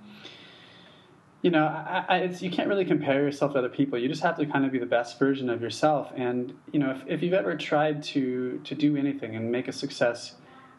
[1.41, 3.99] you know I, I, you can't really compare yourself to other people.
[3.99, 6.11] You just have to kind of be the best version of yourself.
[6.15, 9.73] And you know if, if you've ever tried to to do anything and make a
[9.73, 10.35] success,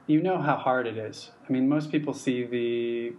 [0.07, 1.31] you know how hard it is.
[1.49, 3.15] I mean, most people see the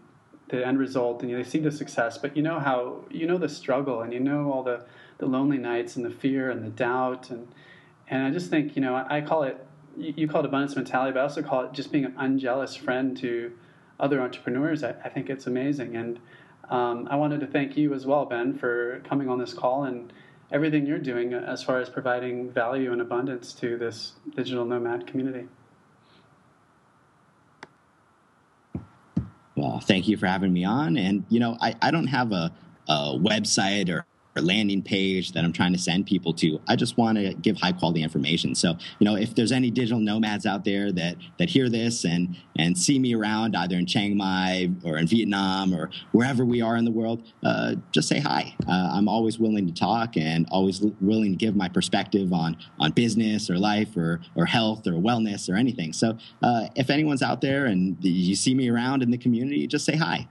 [0.50, 3.50] the end result and they see the success, but you know how you know the
[3.50, 4.86] struggle and you know all the
[5.18, 7.48] the lonely nights and the fear and the doubt and
[8.10, 9.67] and I just think you know I, I call it
[9.98, 13.18] you call it abundance mentality, but I also call it just being an unjealous friend
[13.18, 13.52] to
[14.00, 14.84] other entrepreneurs.
[14.84, 15.96] I, I think it's amazing.
[15.96, 16.20] And
[16.70, 20.14] um, I wanted to thank you as well, Ben, for coming on this call and
[20.52, 25.48] everything you're doing as far as providing value and abundance to this digital nomad community.
[29.56, 30.98] Well, thank you for having me on.
[30.98, 32.52] And, you know, I, I don't have a,
[32.88, 34.06] a website or
[34.38, 36.60] or landing page that I'm trying to send people to.
[36.68, 38.56] I just want to give high quality information.
[38.56, 42.38] So, you know, if there's any digital nomads out there that that hear this and
[42.58, 46.76] and see me around either in Chiang Mai or in Vietnam or wherever we are
[46.76, 48.56] in the world, uh, just say hi.
[48.68, 52.92] Uh, I'm always willing to talk and always willing to give my perspective on on
[52.92, 55.94] business or life or or health or wellness or anything.
[55.94, 59.86] So, uh, if anyone's out there and you see me around in the community, just
[59.86, 60.28] say hi.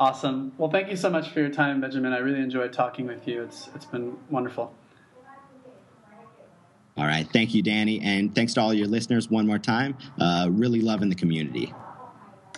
[0.00, 0.52] Awesome.
[0.58, 2.12] Well, thank you so much for your time, Benjamin.
[2.12, 3.42] I really enjoyed talking with you.
[3.42, 4.74] It's it's been wonderful.
[6.96, 7.28] All right.
[7.32, 8.00] Thank you, Danny.
[8.00, 9.96] And thanks to all your listeners one more time.
[10.18, 11.72] Uh, really loving the community.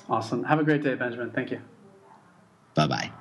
[0.09, 0.45] Awesome.
[0.45, 1.30] Have a great day, Benjamin.
[1.30, 1.61] Thank you.
[2.74, 3.12] Bye bye.